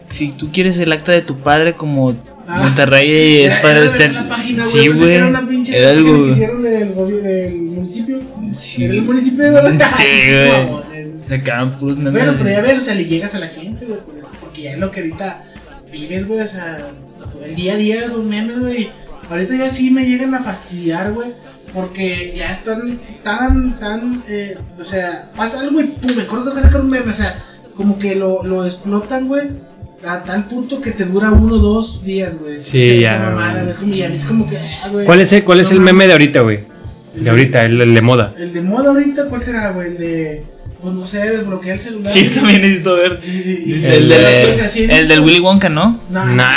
[0.08, 2.14] si tú quieres el acta de tu padre como
[2.46, 2.62] Ah.
[2.64, 8.22] Monterrey es para el sí güey Era pinche era algo que hicieron del, municipio.
[8.52, 10.04] sí, Era el municipio de Sí,
[11.28, 11.42] güey.
[11.42, 12.12] Quedaron puros memes.
[12.12, 14.62] Bueno, pero ya ves, o sea, le llegas a la gente, güey, por eso, porque
[14.62, 15.42] ya es lo que ahorita
[15.90, 16.90] vives, güey, o sea,
[17.32, 18.90] todo el día a día esos memes, güey.
[19.30, 21.30] Ahorita ya sí me llegan a fastidiar, güey,
[21.72, 26.60] porque ya están tan, tan, eh, o sea, pasa algo y pum, me acuerdo que
[26.60, 27.42] sacar un meme, o sea,
[27.74, 29.48] como que lo, lo explotan, güey.
[30.06, 32.58] A tal punto que te dura uno o dos días, güey.
[32.58, 35.06] Sí, ya, Esa mamada, Es como, ya, es como que, ah, güey.
[35.06, 36.06] ¿Cuál es el, cuál es el meme mames.
[36.08, 36.60] de ahorita, güey?
[37.14, 38.34] De ahorita, el, el de moda.
[38.36, 39.88] El de moda ahorita, ¿cuál será, güey?
[39.88, 40.44] El de,
[40.84, 42.12] pues no sé, desbloquear el celular.
[42.12, 43.20] Sí, también necesito ver.
[43.24, 45.68] Y- y- y- Este, El el, de- de- o sea, sí, el del Willy Wonka,
[45.68, 45.98] ¿no?
[46.10, 46.54] No, Nada.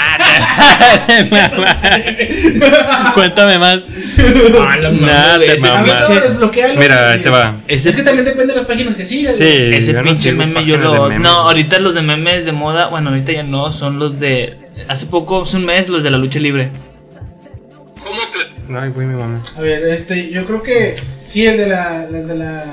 [3.14, 3.88] Cuéntame más.
[5.02, 6.10] Nada, te ese A ver, mamas.
[6.40, 6.52] no.
[6.80, 7.62] Mira, ahí te va.
[7.68, 9.36] Ese, Es que también depende de las páginas que sigas.
[9.36, 9.46] Sí.
[9.48, 11.10] ese no pinche sigo meme yo lo.
[11.20, 14.58] No, ahorita los de memes de moda, bueno, ahorita ya no, son los de.
[14.88, 16.70] Hace poco, hace un mes, los de la lucha libre.
[18.70, 19.42] Ay, güey, mi mamá.
[19.58, 22.64] A ver, este, yo creo que sí, el de la, el de la.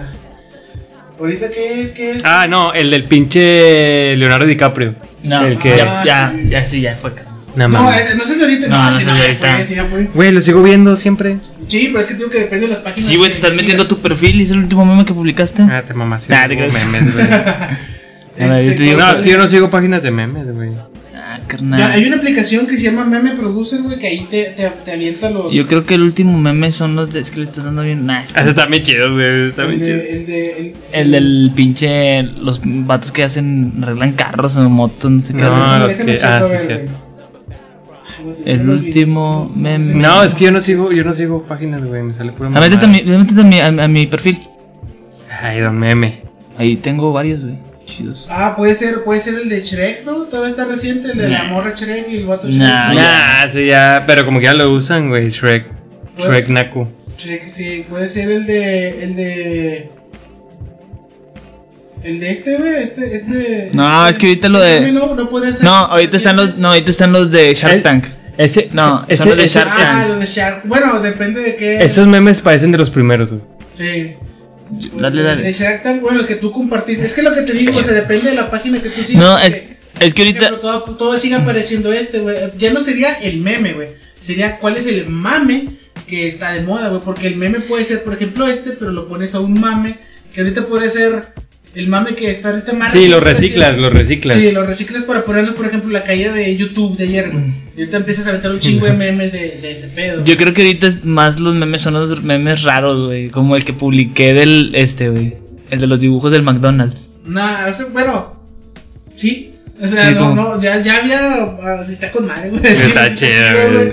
[1.25, 2.23] Ahorita qué es, qué es.
[2.25, 4.95] Ah, no, el del pinche Leonardo DiCaprio.
[5.23, 5.77] No, el que.
[5.77, 6.49] ya, ya, sí.
[6.49, 7.13] ya, sí, ya fue.
[7.57, 7.99] Nada no, más.
[8.01, 9.57] eh, no sé de ahorita, no, No, no sé no, de ya ahorita.
[9.57, 10.05] fue, sí, ya fue.
[10.13, 11.39] Güey, lo sigo viendo siempre.
[11.69, 13.09] Sí, pero es que digo que depende de las páginas.
[13.09, 13.97] Sí, güey, te estás que metiendo sigas.
[13.97, 15.63] tu perfil y es el último meme que publicaste.
[15.63, 16.29] Ah, te mamás.
[16.29, 17.27] Nah, te memes, güey.
[18.37, 20.71] Este, No, ¿cuál es que yo no sigo páginas de memes, güey.
[21.73, 24.93] Ah, hay una aplicación que se llama Meme Producer, güey, que ahí te, te, te
[24.93, 25.53] avienta los.
[25.53, 27.21] Yo creo que el último meme son los de.
[27.21, 28.07] Es que le estás dando bien.
[28.07, 29.49] Nah, Ah, está- ese está bien chido, güey.
[29.49, 29.97] Está el, bien chido.
[29.97, 30.51] de, el de.
[30.61, 32.23] El, El del pinche.
[32.23, 33.75] Los vatos que hacen.
[33.83, 35.43] arreglan carros o motos, no sé qué.
[35.43, 36.89] No, Déjame los checo, que- ah, a sí, güey,
[38.47, 39.95] El último meme.
[39.95, 42.03] No, es que yo no sigo, yo no sigo páginas, güey.
[42.03, 44.39] Me sale pura métete a mi, a mi, a, a mi perfil.
[45.43, 46.23] Ay, don meme.
[46.57, 47.57] Ahí tengo varios, güey.
[47.87, 48.27] Chidos.
[48.31, 50.23] Ah, puede ser, puede ser el de Shrek, ¿no?
[50.23, 52.59] Todavía está reciente, el de la morra Shrek y el vato Shrek.
[52.61, 53.01] Nah, ¿no?
[53.01, 54.05] Nah, sí, ya.
[54.07, 55.29] Pero como que ya lo usan, güey.
[55.31, 55.67] Shrek.
[56.19, 56.89] Shrek Naku.
[57.19, 59.05] Shrek, sí, puede ser el de.
[59.05, 59.91] El de.
[62.03, 63.71] El de este, güey, este, este.
[63.73, 65.65] No, este- es que ahorita lo de- este No, no podría ser.
[65.65, 68.05] No, ahorita están los, no, ahorita están los de Shark El- Tank.
[68.37, 68.69] Ese.
[68.73, 70.09] No, ese, son los de ese- Shark Ah, Tank.
[70.09, 70.63] los de Shark.
[70.67, 71.83] Bueno, depende de qué.
[71.85, 73.43] Esos memes parecen de los primeros, güey.
[73.75, 74.15] Sí.
[74.97, 75.53] Dale, dale.
[75.53, 77.05] Shark Tank, bueno, que tú compartiste.
[77.05, 79.23] Es que lo que te digo, o sea, depende de la página que tú sigas.
[79.23, 80.47] No, es, que ahorita.
[80.47, 82.37] ejemplo, todo, todo sigue apareciendo este, güey.
[82.59, 83.89] Ya no sería el meme, güey.
[84.21, 87.03] Sería cuál es el mame que está de moda, güey.
[87.03, 89.99] Porque el meme puede ser, por ejemplo, este, pero lo pones a un mame.
[90.33, 91.33] Que ahorita puede ser
[91.75, 92.93] el mame que está ahorita más.
[92.93, 94.39] Sí, lo reciclas, lo reciclas.
[94.39, 97.31] Sí, lo reciclas para ponerlo, por ejemplo, la caída de YouTube de ayer.
[97.77, 100.23] Y ahorita empiezas a meter un chingo de memes de, de ese pedo.
[100.25, 103.29] Yo creo que ahorita más los memes son los memes raros, güey.
[103.31, 105.35] Como el que publiqué del este, güey.
[105.71, 107.09] El de los dibujos del McDonald's.
[107.27, 108.37] Nah, o sea, bueno,
[109.17, 109.51] sí.
[109.83, 111.43] O sea, Sí, no, como- no, ya, ya había.
[111.43, 112.65] ah, sí, está con madre, güey.
[112.65, 113.93] Está chido, güey.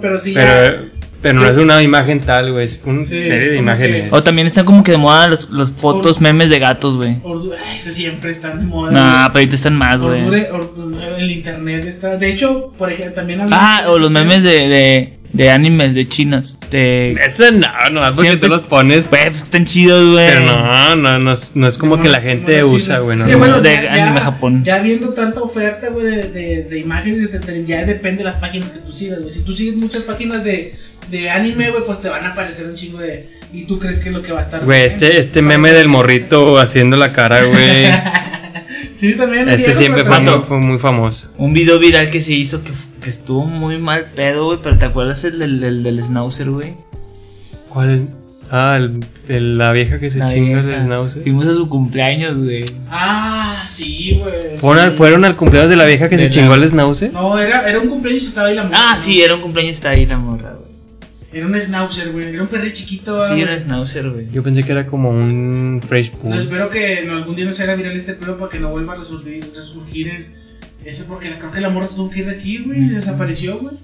[0.00, 0.84] Pero sí, ya.
[1.22, 2.64] Pero, no es una imagen tal, güey.
[2.64, 4.10] Es una Sí, es serie de imágenes.
[4.10, 7.20] que- O también están como que de moda los, los fotos memes de gatos, güey.
[7.22, 8.90] Ordu- Ay, ese siempre está de moda.
[8.90, 10.22] Nah, pero ahorita están más, güey.
[10.22, 10.70] Ordure- or-
[11.18, 12.16] el internet está.
[12.16, 16.08] De hecho, por ejemplo, también Ah, de o los memes de, de, de animes, de
[16.08, 16.58] chinas.
[16.70, 17.12] De.
[17.24, 19.08] Ese no, no, porque Siempre- tú los pones.
[19.10, 20.26] Güey, pues están chidos, güey.
[20.26, 22.98] Pero no, no, no, es, no es como No, que la gente no, sí, usa,
[23.00, 23.18] güey.
[23.18, 23.38] no.
[23.38, 24.64] bueno, de ya- ya- anime Japón.
[24.64, 28.36] Ya viendo tanta oferta, güey, de, de, de imágenes de entretenimiento, ya depende de las
[28.36, 29.30] páginas que tú sigas, güey.
[29.32, 30.74] Si tú sigues muchas páginas de,
[31.10, 33.28] de anime, güey, pues te van a aparecer un chingo de.
[33.52, 34.64] Y tú crees que es lo que va a estar.
[34.64, 37.86] Güey, este, este meme del morrito haciendo la cara, güey.
[38.96, 39.48] Sí, también.
[39.48, 41.30] Ese viejo, siempre fue muy, fue muy famoso.
[41.38, 42.70] Un video viral que se hizo que,
[43.02, 44.58] que estuvo muy mal pedo, güey.
[44.62, 46.74] Pero ¿te acuerdas el del, del, del Schnauzer, güey?
[47.70, 48.00] ¿Cuál es?
[48.50, 50.76] Ah, el, el- la vieja que se La chinga vieja.
[50.80, 51.22] el schnauzer.
[51.22, 52.64] Fuimos a su cumpleaños, güey.
[52.90, 54.58] Ah, sí, güey.
[54.58, 54.96] ¿Fueron, al- sí.
[54.98, 57.10] ¿Fueron al cumpleaños de la vieja que De se la- chingó el schnauzer?
[57.12, 59.00] No, era, era un cumpleaños y estaba ahí la morra, Ah, ¿no?
[59.02, 60.69] sí, era un cumpleaños, está ahí la morra, güey.
[61.32, 62.26] Era un schnauzer, güey.
[62.34, 63.22] Era un perro chiquito.
[63.22, 63.42] Sí, güey.
[63.42, 64.28] era Schnauzer, güey.
[64.32, 66.32] Yo pensé que era como un fresh No, pool.
[66.38, 68.94] espero que no, algún día no se haga viral este pedo para que no vuelva
[68.94, 70.32] a resurgir, resurgir es,
[70.84, 73.58] eso porque la- creo que la morra se tuvo que ir de aquí, güey, desapareció,
[73.58, 73.74] güey.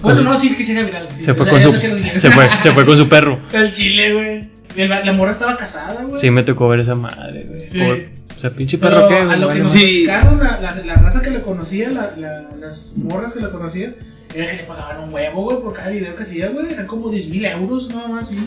[0.00, 1.06] Bueno, no, sí, que se haga viral.
[1.12, 1.22] sí.
[1.22, 3.08] Se fue, O sea, con su, sé que lo- se, fue, se fue con su
[3.08, 3.38] perro.
[3.52, 4.88] El chile, güey.
[4.88, 6.20] La, la morra estaba casada, güey.
[6.20, 7.70] Sí, me tocó ver esa madre, güey.
[7.70, 7.78] Sí.
[7.78, 9.16] Por- O sea, pinche perro que.
[9.16, 10.04] a lo que nos Sí.
[10.06, 10.22] la,
[10.60, 13.96] la, la raza que la conocía, la, la- las morras que la conocían,
[14.34, 16.72] era que le pagaban un huevo, güey, por cada video que hacía, güey.
[16.72, 18.38] Eran como 10 mil euros, nada más, ¿sí?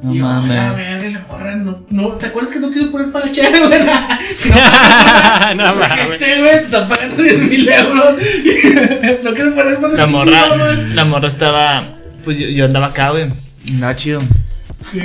[0.00, 0.76] No y la mames.
[0.76, 3.80] verga, la morra no, no, ¿te acuerdas que no quiso poner para la chera, güey?
[5.56, 5.98] No Esa mames.
[6.20, 8.14] gente, güey, te están pagando 10 mil euros.
[9.24, 10.46] no quiero poner para La morra,
[10.94, 11.82] la morra estaba.
[12.24, 13.26] Pues yo, yo andaba acá, güey.
[13.70, 14.20] Andaba chido.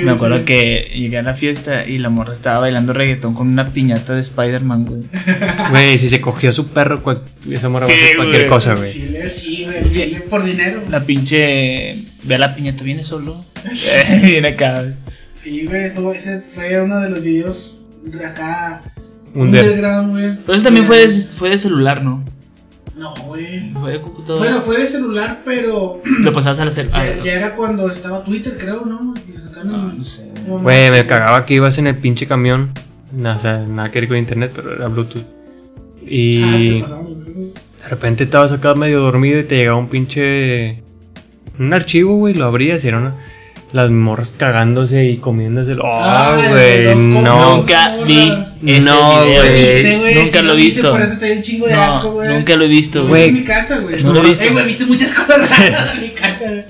[0.02, 3.70] Me acuerdo que llegué a la fiesta y la morra estaba bailando reggaetón con una
[3.70, 5.02] piñata de Spider-Man, güey.
[5.70, 8.50] Güey, si se cogió su perro, cual- esa morra va a hacer cualquier güey.
[8.50, 8.90] cosa, güey.
[8.92, 10.82] Chile, sí, güey, chile por dinero.
[10.90, 11.96] La pinche.
[12.22, 13.44] Ve a la piñata, viene solo.
[14.22, 14.94] Viene acá, güey.
[15.42, 18.82] Sí, güey, esto, ese fue uno de los videos de acá.
[19.34, 19.64] Under.
[19.64, 20.36] Underground, güey.
[20.46, 22.24] Pero eso también fue de, fue de celular, ¿no?
[22.96, 23.72] No, güey.
[23.72, 24.44] Fue de computadora.
[24.44, 27.90] Bueno, fue de celular, pero Lo pasabas a la cel- ya, ah, ya era cuando
[27.90, 29.12] estaba Twitter, creo, ¿no?
[29.64, 30.28] Sacaron- no, no sé.
[30.46, 32.70] Güey, me cagaba que ibas en el pinche camión.
[33.12, 35.22] No, o sea, nada que ver con internet, pero era Bluetooth.
[35.24, 36.80] Ah, Y güey.
[37.82, 40.82] de repente estabas acá medio dormido y te llegaba un pinche.
[41.58, 43.14] Un archivo, güey, lo abrías y eran
[43.72, 45.76] las morras cagándose y comiéndose.
[45.82, 46.94] Ah, ¡Oh, güey!
[46.96, 47.56] No.
[47.58, 48.32] Nunca vi
[48.66, 49.42] ese No, video.
[49.44, 49.64] ¿Lo güey.
[49.82, 50.14] viste, güey?
[50.16, 50.90] Nunca lo he viste, visto.
[50.92, 52.28] Por eso te dio un chingo de No, asco, güey.
[52.28, 53.30] nunca lo he visto, Lo güey.
[53.30, 54.02] viste en mi casa, güey.
[54.02, 54.44] No lo he visto.
[54.44, 56.64] Eh, güey, viste muchas cosas raras en mi casa, güey.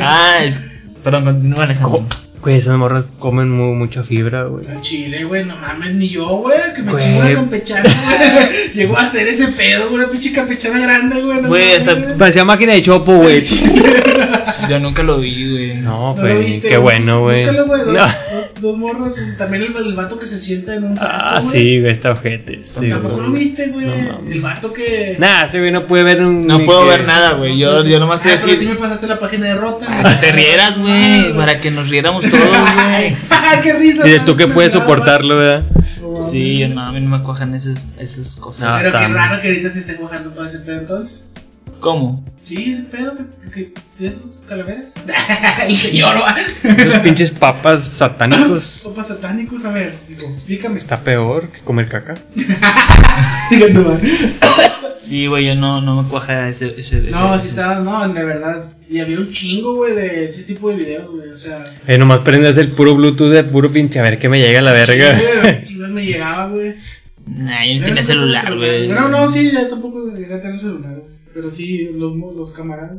[0.00, 0.60] Ah, es.
[1.04, 2.06] Perdón, continúa Alejandro.
[2.44, 4.66] Güey, esas morras comen mu- mucha fibra, güey.
[4.68, 8.48] Al chile, güey, no mames, ni yo, güey, que me chingo la campechana, güey.
[8.74, 11.40] Llegó a hacer ese pedo, güey, una pinche campechana grande, güey.
[11.40, 12.18] no Güey, hasta- güey.
[12.18, 13.42] Parecía máquina de chopo, güey.
[14.68, 15.74] Yo nunca lo vi, güey.
[15.76, 17.44] No, No lo güey, viste, qué bueno, güey.
[17.44, 18.00] Búscalo, güey, dos, No.
[18.02, 19.14] dos, dos morros.
[19.38, 21.52] También el, el vato que se sienta en un frasco, Ah, güey.
[21.52, 22.62] sí, güey, está ojete.
[22.62, 23.26] Sí, Tampoco güey.
[23.26, 23.86] lo viste, güey.
[23.86, 25.16] No el vato que.
[25.18, 26.46] Nah, este güey no puede ver un.
[26.46, 27.58] No puedo que- ver nada, güey.
[27.58, 28.78] Yo, yo nomás te Ah, voy a pero sí me decir.
[28.82, 29.86] pasaste la página de Rota.
[29.86, 31.32] Para que te rieras, güey.
[31.34, 33.16] Para que nos riéramos todos, güey.
[33.30, 34.06] Ay, qué risa.
[34.06, 35.64] Y de tú que puedes soportarlo, ¿verdad?
[36.30, 38.78] Sí, yo no, a mí no me cuajan esas, esas cosas.
[38.82, 41.30] Pero qué raro que ahorita se esté cuajando todo ese pedo entonces.
[41.80, 42.24] ¿Cómo?
[42.44, 44.92] Sí, ese pedo que, que de esos calaveras.
[45.68, 46.16] el señor.
[46.62, 48.64] Esos pinches papas satánicos.
[48.82, 50.78] Sopas satánicos, a ver, digo, explícame.
[50.78, 52.16] Está peor que comer caca.
[53.50, 53.98] Diga va.
[55.04, 56.74] Sí, güey, yo no, no me cuaja ese.
[56.78, 58.64] ese, No, ese- sí estaba, no, de verdad.
[58.88, 61.28] Y había un chingo, güey, de ese tipo de videos, güey.
[61.30, 63.98] O sea, Eh, nomás prendes el puro Bluetooth de puro pinche.
[63.98, 65.18] A ver qué me llega a la verga.
[65.42, 66.74] güey, chingos me llegaba, güey.
[67.26, 68.88] Nah, yo no tenía celular, güey.
[68.88, 71.14] No, no, sí, ya tampoco llegué a tener celular, güey.
[71.32, 72.98] Pero sí, los, mo- los camaradas.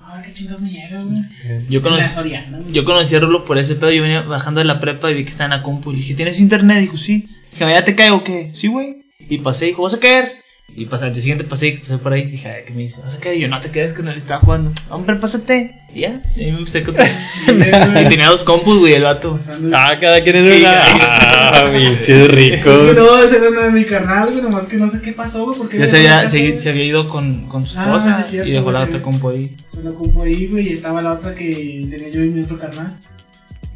[0.00, 1.66] Ah, qué chingados me llega, güey.
[1.68, 2.72] Yo conocí, Soriana, güey.
[2.72, 3.90] yo conocí a Rulo por ese pedo.
[3.90, 5.90] Yo venía bajando de la prepa y vi que estaba en la compu.
[5.92, 6.78] Y dije, ¿tienes internet?
[6.80, 7.28] Dijo, sí.
[7.52, 8.52] Dije, ¿ya te caigo o qué?
[8.54, 8.98] Sí, güey.
[9.28, 10.32] Y pasé y dijo, ¿vas a caer?
[10.78, 12.24] Y pasé, al siguiente pasé y pasé por ahí.
[12.26, 13.00] Dije, "Ay, ¿qué me dice?
[13.00, 13.36] ¿Vas a caer?
[13.36, 14.72] Y yo, no te quedes con él, estaba jugando.
[14.90, 15.80] Hombre, pásate.
[15.94, 16.20] Y ya.
[16.36, 17.08] Y ahí me empecé a contar.
[17.48, 19.38] Y tenía dos compus, güey, el vato.
[19.72, 20.82] Ah, cada quien es Sí, una.
[20.84, 22.94] Ah, pinches ricos.
[22.94, 25.56] No, ese era uno de mi carnal, güey, nomás que no sé qué pasó, güey,
[25.56, 25.78] porque...
[25.78, 28.70] Ya se había, se, se había ido con, con su Ah, es cierto, y dejó
[28.70, 29.56] la otra compu ahí.
[29.82, 32.98] La compu ahí, güey, y estaba la otra que tenía yo y mi otro carnal.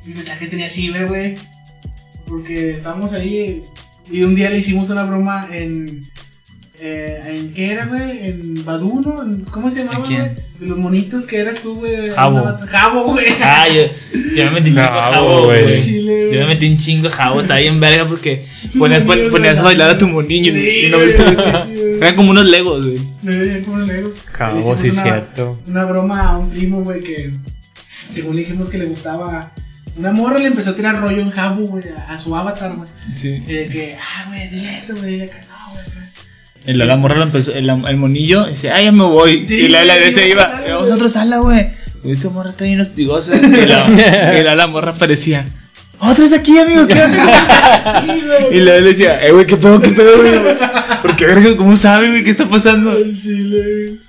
[0.06, 1.36] Y pensaba que tenía ciber, güey.
[2.26, 3.62] Porque estábamos ahí
[4.10, 6.04] y un día le hicimos una broma en...
[6.82, 8.28] Eh, ¿En qué era, güey?
[8.28, 9.22] En Badu, ¿no?
[9.22, 10.16] En- ¿Cómo se llamaba, güey?
[10.58, 12.10] De los monitos que eras tú, güey.
[12.10, 12.42] Jabo.
[12.70, 13.26] Jabo, güey.
[13.42, 13.82] Ah, yo,
[14.34, 16.32] yo me metí un chingo a Jabo, jabo, güey.
[16.32, 19.90] Yo me metí un chingo jabo, estaba bien verga porque Sí, ponías, ponías a bailar
[19.90, 21.22] a tu monillo Sí, y no viste.
[22.00, 22.98] Eran como unos legos, güey.
[23.22, 24.24] Veían como legos.
[24.26, 25.60] Le Cabo, hicimos sí, una- cierto.
[25.68, 27.30] Una broma a un primo, güey, que
[28.08, 29.52] según dijimos que le gustaba.
[29.96, 32.88] Una morra le empezó a tirar rollo en Jabu, güey, a, a su avatar, güey.
[33.16, 33.42] Sí.
[33.46, 35.49] Y de que, ah, güey, dile esto, güey, dile no, güey.
[36.64, 39.46] El, la morra lo empezó, el, el monillo dice, ah, ya me voy.
[39.48, 40.92] Sí, y la, la derecha sí, iba, vamos a güey.
[40.92, 41.68] otra sala, güey.
[42.04, 43.34] Y esta morra está bien hostigosa.
[43.36, 45.46] Y la, y la, la morra aparecía,
[45.98, 48.56] otros aquí, amigo, ¿qué onda?" Sí, güey.
[48.58, 50.32] Y luego le decía, eh, güey, ¿qué pedo, qué pedo, güey?
[51.02, 52.96] Porque, verga, ¿cómo sabe, güey, qué está pasando?
[52.96, 54.00] El chile, güey.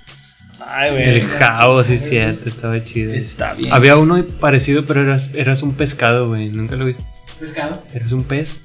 [0.74, 1.04] Ay, güey.
[1.20, 2.48] El jabo, sí, cierto.
[2.48, 3.12] Estaba chido.
[3.12, 3.72] Está bien.
[3.72, 6.48] Había uno parecido, pero eras, eras un pescado, güey.
[6.48, 7.04] Nunca lo viste.
[7.38, 7.82] Pescado.
[7.92, 8.60] Eras un pez.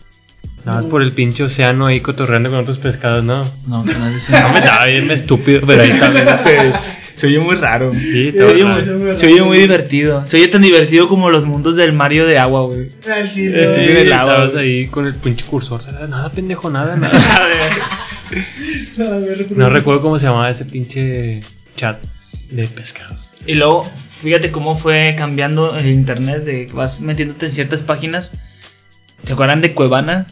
[0.65, 0.89] Nada más No.
[0.89, 3.43] por el pinche océano ahí cotorreando con otros pescados, no.
[3.67, 4.31] No, que no es ese.
[4.33, 6.37] No me estaba bien estúpido, pero ahí está.
[6.43, 6.73] se,
[7.15, 7.91] se oye muy raro.
[7.93, 8.97] Sí, Se oye, raro.
[8.97, 10.25] muy, se oye muy divertido.
[10.27, 12.87] Se oye tan divertido como los mundos del Mario de agua, güey.
[13.05, 13.63] El chile.
[13.63, 15.81] Este Sí, sí, del agua, estabas ahí con el pinche cursor.
[16.09, 17.17] Nada, pendejo, nada, nada.
[17.39, 21.41] A ver, No recuerdo cómo se llamaba ese pinche
[21.75, 21.97] chat
[22.51, 23.29] de pescados.
[23.45, 23.89] Y luego,
[24.21, 28.33] fíjate cómo fue cambiando el internet de que vas metiéndote en ciertas páginas.
[29.23, 30.27] ¿Se acuerdan de Cuevana?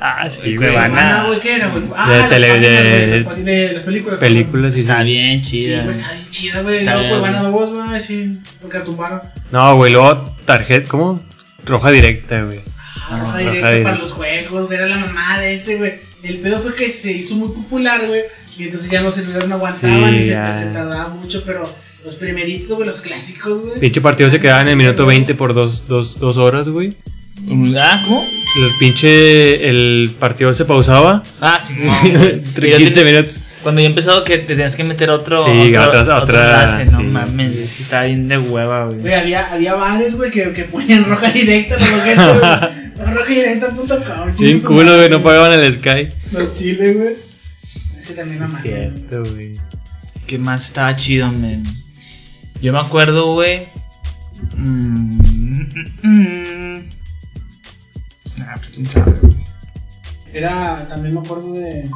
[0.00, 1.20] Ah, sí, Cuevana.
[1.22, 1.82] Ah, güey, ¿qué era, güey?
[1.94, 3.84] Ah, De las tele- páginas, de- güey, de las
[4.18, 4.74] películas.
[4.74, 5.04] Está sí.
[5.04, 5.82] bien Sí, chida.
[5.82, 6.84] güey, está bien chida, güey.
[6.84, 7.52] Luego bien, pues van a güey.
[7.70, 8.32] dos, güey, sí.
[8.62, 9.20] Porque la tumbaron.
[9.52, 11.22] No, güey, luego tarjeta, ¿cómo?
[11.66, 12.58] Roja directa, güey.
[13.10, 13.90] Ah, roja roja directa directa.
[13.90, 14.78] para los juegos, güey.
[14.78, 15.92] Era la mamá de ese, güey.
[16.22, 18.22] El pedo fue que se hizo muy popular, güey.
[18.58, 20.58] Y entonces ya los celulares no aguantaban Sí, y se, ya.
[20.58, 21.70] se tardaba mucho, pero
[22.04, 23.80] los primeritos, güey, los clásicos, güey.
[23.80, 26.96] Pinche partido se quedaba en el minuto 20 por dos, dos, dos horas, güey.
[27.78, 28.22] Ah, ¿cómo?
[28.60, 29.68] Los pinche.
[29.68, 31.22] El partido se pausaba.
[31.40, 32.32] Ah, sí, no, güey.
[32.34, 33.42] Entre Y yo 15 tenía- minutos.
[33.62, 35.44] Cuando ya empezó que te tenías que meter otro.
[35.44, 37.04] Sí, otro, otra- otro otra- enlace, No sí.
[37.04, 39.00] mames, sí estaba bien de hueva, güey.
[39.00, 42.90] Güey, había, había bares, güey, que, que ponían roja directa los objetos, güey.
[43.14, 44.34] Rojadirecta.com.
[44.36, 46.08] Sin culo, güey, no pagaban el Sky.
[46.32, 47.14] Los chiles, güey.
[47.96, 49.54] Es que también Sí, cierto, güey.
[50.26, 51.64] ¿Qué más estaba chido, men?
[52.62, 53.66] Yo me acuerdo, güey.
[54.56, 55.66] Mm, mm,
[56.02, 56.90] mm.
[58.48, 59.36] Ah, pues quién sabe, güey.
[60.32, 61.88] Era, también me acuerdo de.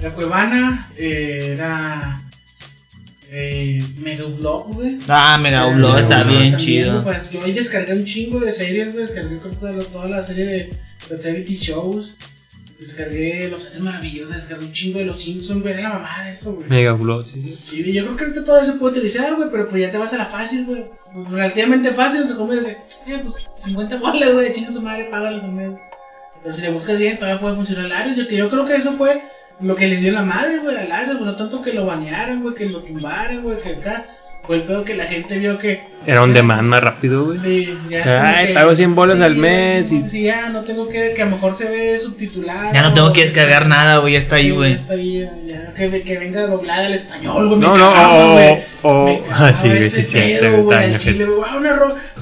[0.00, 2.22] Era Cuevana, eh, era.
[3.30, 4.98] Eh, Mega Block, güey.
[5.08, 7.02] Ah, Mega Upload Eh, está bien chido.
[7.02, 9.04] pues, yo ahí descargué un chingo de series, güey.
[9.06, 10.70] Descargué con toda, la- toda la serie de
[11.08, 12.16] de reality shows.
[12.78, 14.34] Descargué Los Años Maravillosos.
[14.34, 15.74] Descargué un chingo de Los Simpsons, güey.
[15.74, 16.68] Era la mamá de eso, güey.
[16.68, 17.58] Mega Upload, sí, sí.
[17.62, 20.12] Sí, yo creo que ahorita todo eso puede utilizar, güey, pero pues ya te vas
[20.12, 20.84] a la fácil, güey.
[21.30, 25.52] Relativamente fácil, entre comillas, de, eh, pues 50 bolas, güey, chinga su madre, págalo al
[25.52, 25.72] mes.
[26.42, 28.16] Pero si le buscas bien, todavía puede funcionar el Ares.
[28.16, 29.22] Yo, que yo creo que eso fue
[29.60, 31.24] lo que les dio la madre, güey, al güey.
[31.24, 34.06] No tanto que lo banearan, güey, que lo tumbaran, güey, que acá.
[34.46, 35.84] Fue el pedo que la gente vio que.
[36.06, 37.38] Era un demand más rápido, güey.
[37.40, 40.50] Sí, ya O sea, ay, que- pago 100 bolas al güey, mes y- Sí, ya
[40.50, 41.14] no tengo que.
[41.16, 42.72] Que a lo mejor se ve subtitulado.
[42.72, 44.70] Ya no tengo que descargar nada, güey, ya está ahí, Sí, güey.
[44.70, 47.60] ya está ahí, ya, que, que venga doblada al español, güey.
[47.60, 48.64] No, me no, cagaba, o- güey.
[48.82, 51.38] o- Me ah, sí, güey, sí, sí, pedo, sí, güey, daño, al chile, güey.
[51.44, 51.56] Ah,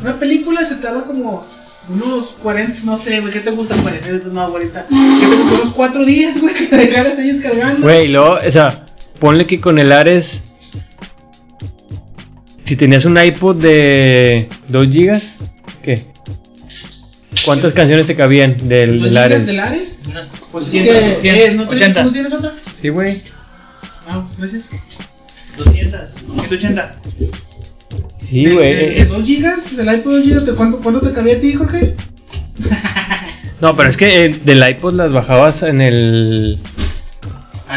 [0.01, 1.47] Una, película se tarda como
[1.91, 3.75] unos 40, no sé, güey, ¿qué te gusta?
[3.77, 4.87] 40 minutos, no, ahorita.
[4.89, 5.63] ¿Qué te gusta?
[5.63, 7.83] Unos 4 días, güey, que te dejaras ahí descargando.
[7.83, 8.87] Güey, y luego, o sea,
[9.21, 10.43] ponle que con el Ares.
[12.65, 15.37] Si tenías un iPod de 2 gigas,
[15.83, 16.03] ¿qué?
[17.45, 19.47] ¿Cuántas canciones te cabían del, ¿Dos del gigas Ares?
[19.47, 19.99] del Ares?
[20.51, 22.05] Pues es 100, que, 100, eh, ¿no, tienes, 80.
[22.05, 22.55] ¿no tienes otra?
[22.81, 23.23] Sí, güey.
[24.07, 24.71] Ah, gracias.
[25.59, 26.97] 200, 180.
[28.19, 28.95] Sí, güey.
[28.95, 31.95] de 2 gigas, del iPod 2 gigas, ¿de cuánto, ¿cuánto te cabía a ti, Jorge?
[33.61, 36.61] No, pero es que eh, del iPod las bajabas en el,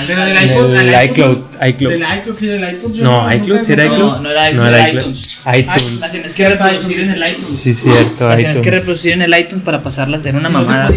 [0.06, 1.38] Pero del iPod, el al iCloud.
[1.68, 1.92] iCloud.
[1.92, 2.94] Del iCloud, sí, del iPod.
[2.94, 4.00] yo No, iCloud, sí era iCloud.
[4.00, 5.02] No, no era, No no era iCloud.
[5.04, 5.42] iTunes.
[5.56, 6.00] iTunes.
[6.00, 7.38] Las tienes que reproducir en el iTunes.
[7.38, 10.26] Sí, cierto, Las tienes que reproducir en el iTunes para pasarlas.
[10.26, 10.92] Era una No se mamada.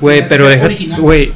[0.00, 0.68] Güey, pero deja.
[0.98, 1.32] Güey.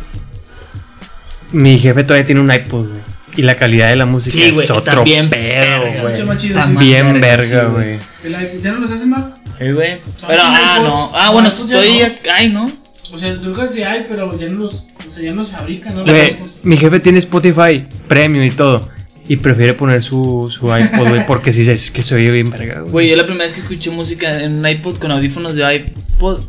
[1.53, 3.01] Mi jefe todavía tiene un iPod, güey.
[3.37, 6.23] Y la calidad de la música Sí, güey, es está otro bien pedo, verga, güey.
[6.65, 7.99] Más verga, güey.
[8.25, 9.25] El iPod, ¿Ya no los hacen más?
[9.59, 10.01] Sí, güey.
[10.27, 10.89] Pero, ah, iPods.
[10.89, 11.11] no.
[11.15, 12.03] Ah, No, bueno, estoy
[12.33, 12.71] ay, ¿no?
[13.13, 15.95] O sea, creo que sí hay, pero ya no los, o sea, ya no fabrican,
[15.97, 16.05] ¿no?
[16.05, 18.89] Güey, mi jefe tiene Spotify Premium y todo.
[19.29, 22.81] Y prefiere poner su, su iPod, güey, porque sí es que se oye bien verga,
[22.81, 22.91] güey.
[22.93, 26.41] Güey, yo la primera vez que escuché música en un iPod con audífonos de iPod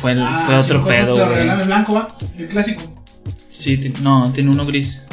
[0.00, 1.48] fue, el- Ah, fue otro pedo, güey.
[1.48, 2.08] el blanco, ¿va?
[2.38, 2.82] El clásico.
[3.50, 5.04] Sí, no, tiene uno gris.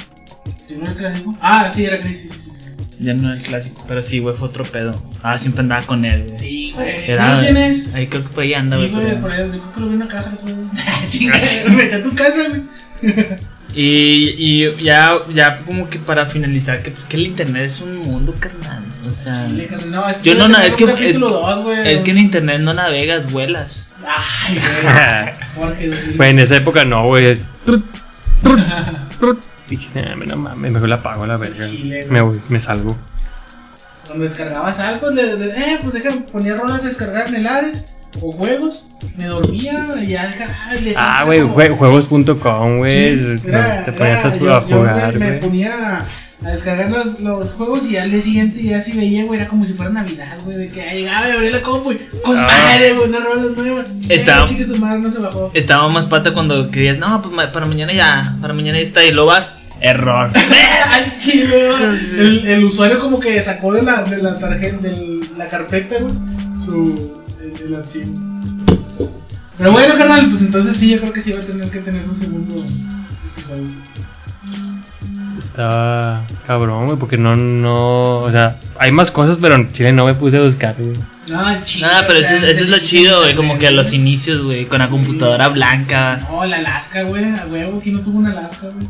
[0.68, 1.36] ¿Tiene el clásico?
[1.40, 2.30] Ah, sí, era gris, sí.
[2.40, 2.51] sí.
[3.04, 4.92] Ya no era el clásico, pero sí, güey, fue otro pedo.
[5.24, 6.40] Ah, siempre andaba con él, güey.
[6.40, 7.06] Sí, güey.
[7.06, 7.90] ¿Tú Era- lo tienes?
[7.96, 8.92] Ahí creo que por ahí anda, Sí, güey.
[8.94, 10.56] güey, pero- por ahí, yo creo que lo vi en una caja día.
[11.08, 11.40] Chinga,
[11.70, 12.62] me metí a tu casa, güey.
[13.74, 17.98] Y, y ya, ya como que para finalizar, que, pues, que el internet es un
[17.98, 18.84] mundo, carnal.
[19.08, 21.92] O sea, Chile, carnal, no, este yo no, es que, es, dos, güey.
[21.94, 23.90] es que en internet no navegas, vuelas.
[24.06, 25.34] Ay, güey.
[25.56, 27.40] Jorge, Güey, en esa época no, güey.
[29.72, 31.66] Dije, nah, no mames, mejor la apago la verga.
[31.66, 32.06] Chile.
[32.10, 32.96] Me voy, me salgo.
[34.06, 37.94] Cuando descargabas algo, le, le- eh, pues deja, ponía rolas a descargar en el Ares
[38.22, 43.38] o juegos, me dormía y ya deja, ah, le Ah, güey, juegos.com, güey.
[43.38, 43.46] Sí,
[43.86, 46.06] Te ponías a, a yo jugar, me, me ponía
[46.44, 49.64] a descargar los, los juegos y al día siguiente ya si veía, güey, era como
[49.66, 52.48] si fuera Navidad, güey, de que llegaba y abría la compu y con Ah.
[52.48, 53.86] madre, güey, una rola nueva.
[54.10, 55.52] Estaba- chique su madre, no se bajó.
[55.54, 59.12] Estaba más pata cuando querías, no, pues para mañana ya, para mañana ya está, y
[59.12, 60.32] lo vas, error.
[60.34, 61.12] Güey.
[61.18, 61.44] Sí.
[62.18, 66.14] el, el usuario como que sacó de la, de la tarjeta, de la carpeta, güey,
[66.66, 68.06] su, el, el archivo.
[69.58, 72.04] Pero bueno, carnal, pues entonces sí, yo creo que sí va a tener que tener
[72.04, 72.56] un segundo
[73.34, 73.68] episodio.
[75.42, 78.20] Estaba cabrón, güey, porque no, no.
[78.20, 80.94] O sea, hay más cosas, pero en Chile no me puse a buscar, güey.
[81.30, 83.94] No, el chile, Nada, pero eso, eso es lo chido, güey, como que a los
[83.94, 86.20] inicios, güey, con la computadora blanca.
[86.30, 88.88] No, la Alaska, güey, a huevo, ¿quién no tuvo una Alaska, güey?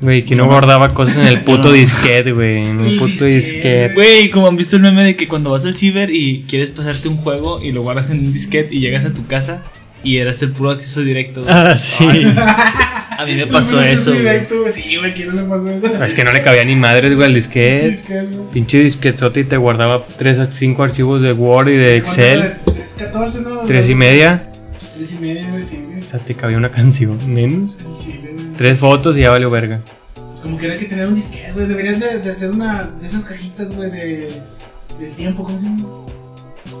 [0.00, 2.66] Güey, que no guardaba cosas en el puto disquete, güey.
[2.66, 3.94] En un El puto disquete.
[3.94, 7.08] Güey, como han visto el meme de que cuando vas al ciber y quieres pasarte
[7.08, 9.62] un juego y lo guardas en un disquete y llegas a tu casa
[10.02, 11.42] y eras el puro acceso directo.
[11.48, 12.06] Ah, sí.
[13.18, 14.22] A mí me pasó eso, güey.
[14.22, 14.54] directo.
[14.70, 16.04] Sí, güey, ¿quién no le pasó eso?
[16.04, 18.02] Es que no le cabía ni madres, güey, al Sí, disquete.
[18.08, 18.50] güey.
[18.52, 22.54] Pinche disquetote y te guardaba 3 a 5 archivos de Word y de ¿Cuánto Excel.
[22.82, 23.60] Es 14, ¿no?
[23.60, 24.50] 3 y media.
[24.96, 26.00] Tres y media, güey, sí, güey.
[26.00, 27.76] O sea, te cabía una canción, menos.
[27.82, 28.54] Güey.
[28.56, 29.80] Tres fotos y ya valió verga.
[30.42, 31.66] Como que era que tener un disquete, güey.
[31.66, 34.32] Deberías de, de hacer una de esas cajitas, güey, de,
[35.00, 35.84] del tiempo, ¿cómo se llama?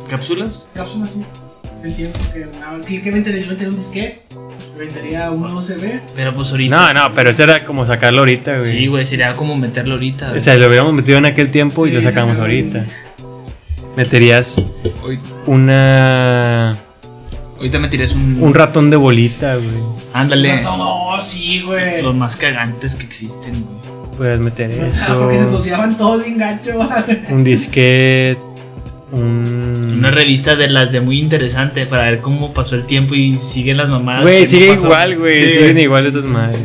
[0.08, 0.68] ¿Cápsulas?
[0.74, 1.24] Cápsulas, sí.
[1.84, 2.18] Del tiempo.
[2.32, 3.42] Que, ah, ¿qué, qué vendería?
[3.42, 4.22] Yo vendería un disquete.
[4.78, 6.00] Vendería un USB.
[6.16, 6.74] Pero pues ahorita.
[6.74, 8.70] No, no, pero eso era como sacarlo ahorita, güey.
[8.72, 10.26] Sí, güey, sería como meterlo ahorita.
[10.26, 10.40] O güey.
[10.40, 12.84] sea, lo hubiéramos metido en aquel tiempo y lo sacamos ahorita.
[13.96, 14.60] Meterías
[15.04, 16.76] Hoy- una.
[17.58, 18.38] ahorita me tires un.
[18.42, 19.68] Un ratón de bolita, güey.
[20.12, 20.62] Ándale.
[20.62, 22.02] No, sí, güey.
[22.02, 23.94] Los más cagantes que existen, güey.
[24.16, 25.18] Puedes meter Ah, eso.
[25.20, 27.18] porque se ensuciaban todos bien gacho, güey.
[27.30, 28.38] Un disquete.
[29.12, 29.20] Un.
[29.20, 33.36] Un una revista de las de muy interesante para ver cómo pasó el tiempo y
[33.36, 34.22] siguen las mamadas.
[34.22, 35.40] Güey, que sigue no igual, güey.
[35.46, 36.60] Sí, siguen igual esas madres.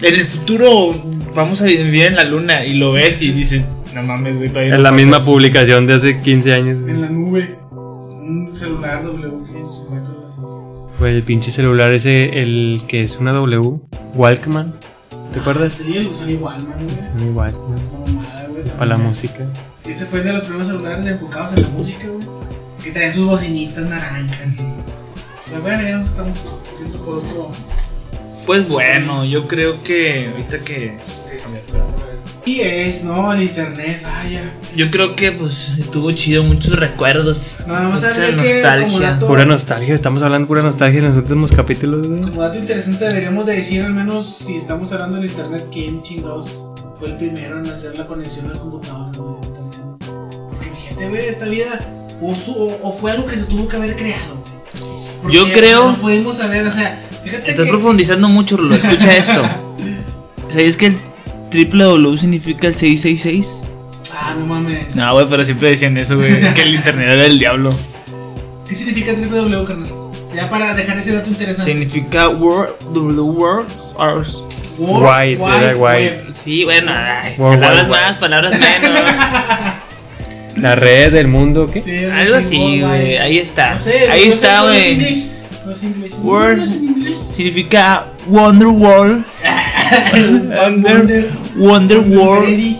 [0.00, 0.94] En el futuro
[1.34, 4.74] vamos a vivir en la luna y lo ves y dices, no mames, güey, todavía
[4.74, 5.26] Es no la misma eso".
[5.26, 6.84] publicación de hace 15 años.
[6.84, 7.56] En la nube.
[7.70, 10.98] Un celular W550 algo así.
[10.98, 13.80] Güey, el pinche celular ese, el que es una W,
[14.14, 14.74] Walkman.
[15.32, 15.74] ¿Te acuerdas?
[15.74, 16.86] Sí, el un Walkman.
[16.86, 19.46] Madre, güey, Para la música.
[19.86, 22.26] Ese fue de los primeros celulares enfocados en la música, güey.
[22.82, 24.38] Que traían sus bocinitas naranjas.
[25.48, 26.38] Pero bueno, ya nos estamos
[26.80, 27.52] yendo por otro.
[28.46, 30.98] Pues bueno, yo creo que ahorita que...
[32.44, 33.32] Y es, ¿no?
[33.32, 34.42] El internet, vaya.
[34.74, 37.62] Yo creo que pues estuvo chido, muchos recuerdos.
[37.68, 39.00] Nada más mucha nostalgia.
[39.12, 42.22] dato- Pura nostalgia, estamos hablando pura nostalgia en los últimos capítulos, güey.
[42.22, 46.68] Como dato interesante, deberíamos de decir, al menos si estamos hablando del internet, quién chingados
[46.98, 49.34] fue el primero en hacer la conexión a las computadoras, güey,
[50.94, 51.80] güey, esta vida
[52.20, 54.42] o, su- o- o fue algo que se tuvo que haber creado.
[55.22, 57.70] Porque Yo creo- No pudimos saber, o sea, fíjate Estás que.
[57.70, 59.42] profundizando mucho, lo escucha esto.
[60.48, 60.98] ¿Sabías que el
[61.50, 63.58] triple W significa el 666?
[64.14, 64.94] Ah, no mames.
[64.94, 67.70] No, güey, pero siempre decían eso, güey, que el internet era el diablo.
[68.68, 69.90] ¿Qué significa www, carnal?
[70.34, 71.70] Ya para dejar ese dato interesante.
[71.70, 73.68] Significa World, W World,
[74.00, 74.34] Earth.
[74.78, 75.74] World Wide, wide.
[75.74, 76.34] Web.
[76.42, 79.16] Sí, bueno, ay, World palabras Wide más, palabras menos.
[80.62, 81.82] La red del mundo, ¿qué?
[81.82, 83.74] Sí, Algo así, güey, ahí está.
[83.74, 84.92] No sé, Ahí no está, sé, no es güey.
[84.92, 85.30] inglés.
[85.66, 86.58] No es Word.
[86.60, 86.78] es.
[87.36, 89.24] Significa Wonder World.
[90.64, 92.76] Wonder, Wonder World.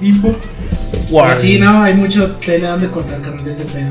[0.00, 0.36] Limbo.
[1.10, 1.36] World.
[1.36, 3.88] Sí, no, hay mucho tela donde cortar carnal de ese pedo.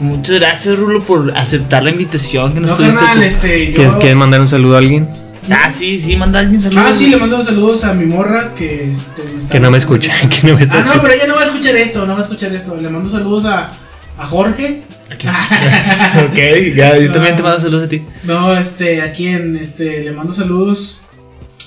[0.00, 2.96] Muchas gracias, Rulo, por aceptar la invitación que nos No, tuviste.
[2.98, 3.72] carnal, este.
[3.74, 3.98] ¿Quieres, Yo...
[3.98, 5.08] quieres mandar un saludo a alguien?
[5.48, 6.84] Ah, sí, sí, manda a alguien saludos.
[6.86, 9.78] Ah, sí, le mando saludos a mi morra que este, me está Que no me
[9.78, 11.02] escucha, que no me está Ah, no, escuchando.
[11.02, 12.76] pero ella no va a escuchar esto, no va a escuchar esto.
[12.76, 13.72] Le mando saludos a,
[14.18, 14.82] a Jorge.
[15.10, 18.02] ok, ya, yo también te mando saludos a ti.
[18.24, 21.00] No, este, a quien, este, le mando saludos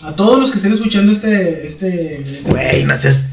[0.04, 3.24] a todos los que estén escuchando este, este, este- Güey, no seas.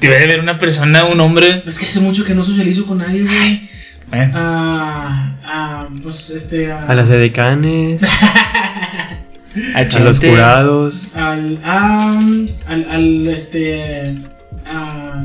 [0.00, 1.62] Debe de ver una persona, un hombre.
[1.66, 3.68] Es que hace mucho que no socializo con nadie, güey.
[4.08, 8.00] Bueno, Ah, ah, pues, este, a, A las edecanes,
[9.74, 11.08] a, a los jurados.
[11.14, 12.20] al, ah,
[12.66, 14.16] al, al, este,
[14.66, 15.24] ah,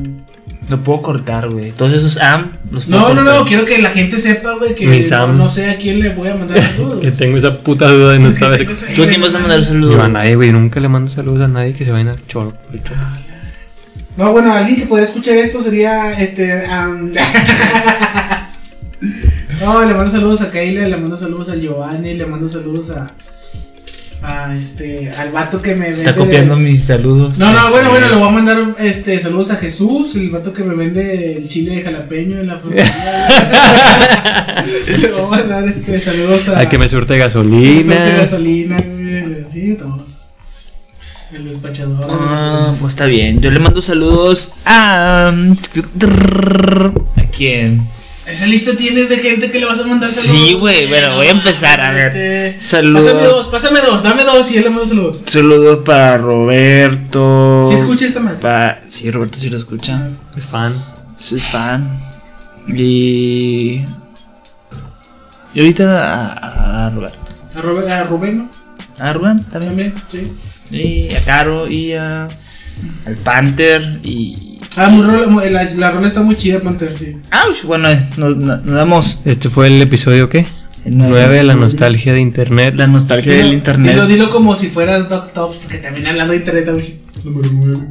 [0.69, 1.71] Lo puedo cortar, güey.
[1.71, 2.53] Todos esos am.
[2.71, 3.36] Los puedo no, no, cortar.
[3.36, 6.36] no, quiero que la gente sepa, güey, que no, sé a quién le voy a
[6.36, 6.99] mandar saludos.
[7.01, 8.67] Que tengo esa puta duda de no Es saber.
[8.95, 9.99] Tú ni vas a mandar Yo saludos.
[9.99, 10.51] a nadie, güey.
[10.51, 12.53] Nunca le mando saludos a nadie que se vayan al chorro.
[12.53, 13.01] por el chorro.
[14.17, 16.63] No, bueno, alguien que podría escuchar esto sería este.
[19.61, 23.11] no, le mando saludos a Kaila, le mando saludos a Giovanni, le mando saludos a.
[24.28, 25.11] a este.
[25.19, 25.97] al vato que me vende.
[25.97, 27.38] Está copiando mis saludos.
[27.38, 27.71] No, no, Sí.
[27.71, 31.38] bueno, bueno, le voy a mandar este saludos a Jesús, el vato que me vende
[31.38, 32.86] el chile de jalapeño en la frutería.
[34.99, 36.59] le voy a mandar este saludos a.
[36.59, 37.95] Al que me surte Surte gasolina.
[38.17, 40.09] gasolina, güey, sí, todos.
[41.34, 42.07] El despachador.
[42.09, 43.41] Ah, pues está bien.
[43.41, 45.34] Yo le mando saludos a.
[47.15, 47.82] ¿A quién?
[48.28, 50.32] Esa lista tienes de gente que le vas a mandar saludos.
[50.47, 52.59] Sí, güey, bueno, voy a empezar, a ver.
[52.59, 53.05] Saludos.
[53.13, 55.21] Pásame dos, pásame dos, dame dos y él le mando saludos.
[55.28, 57.67] Saludos para Roberto.
[57.69, 58.39] ¿Sí escucha esta madre?
[58.39, 60.09] Pa- sí, Roberto sí lo escucha.
[60.36, 60.84] Es fan.
[61.32, 61.99] Es fan.
[62.67, 63.86] Y.
[65.53, 67.19] Y ahorita a, a Roberto.
[67.55, 68.49] A, Rubén, a Rubén, ¿no?
[69.05, 69.93] A Rubén también.
[69.93, 69.93] También,
[70.71, 70.76] sí.
[70.76, 72.28] Y a Caro y a.
[73.05, 74.54] Al Panther y.
[74.78, 77.17] Ah, muy rola- muy- la, la rola está muy chida, Panther, sí.
[77.32, 77.63] ¡Auch!
[77.65, 79.19] Bueno, nos, nos- nos damos.
[79.26, 80.45] Este fue el episodio, ¿qué?
[80.86, 81.13] el nueve.
[81.26, 82.76] 9, la nostalgia de internet.
[82.78, 83.91] La nostalgia Dilo- del internet.
[83.93, 86.99] Dilo, dilo como si fueras Doc Top, porque también hablando de internet, güey.
[87.23, 87.88] Número 9.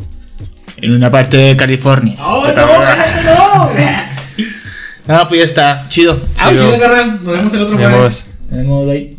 [0.78, 2.16] En una parte de California.
[2.20, 3.70] ¡Oh, no, no!
[5.06, 5.86] Ah, pues ya está.
[5.90, 6.18] Chido.
[6.40, 7.20] Ah, carnal.
[7.24, 8.28] Nos vemos el otro Nos jueves.
[8.50, 8.50] vemos.
[8.50, 9.18] Nos vemos, bye.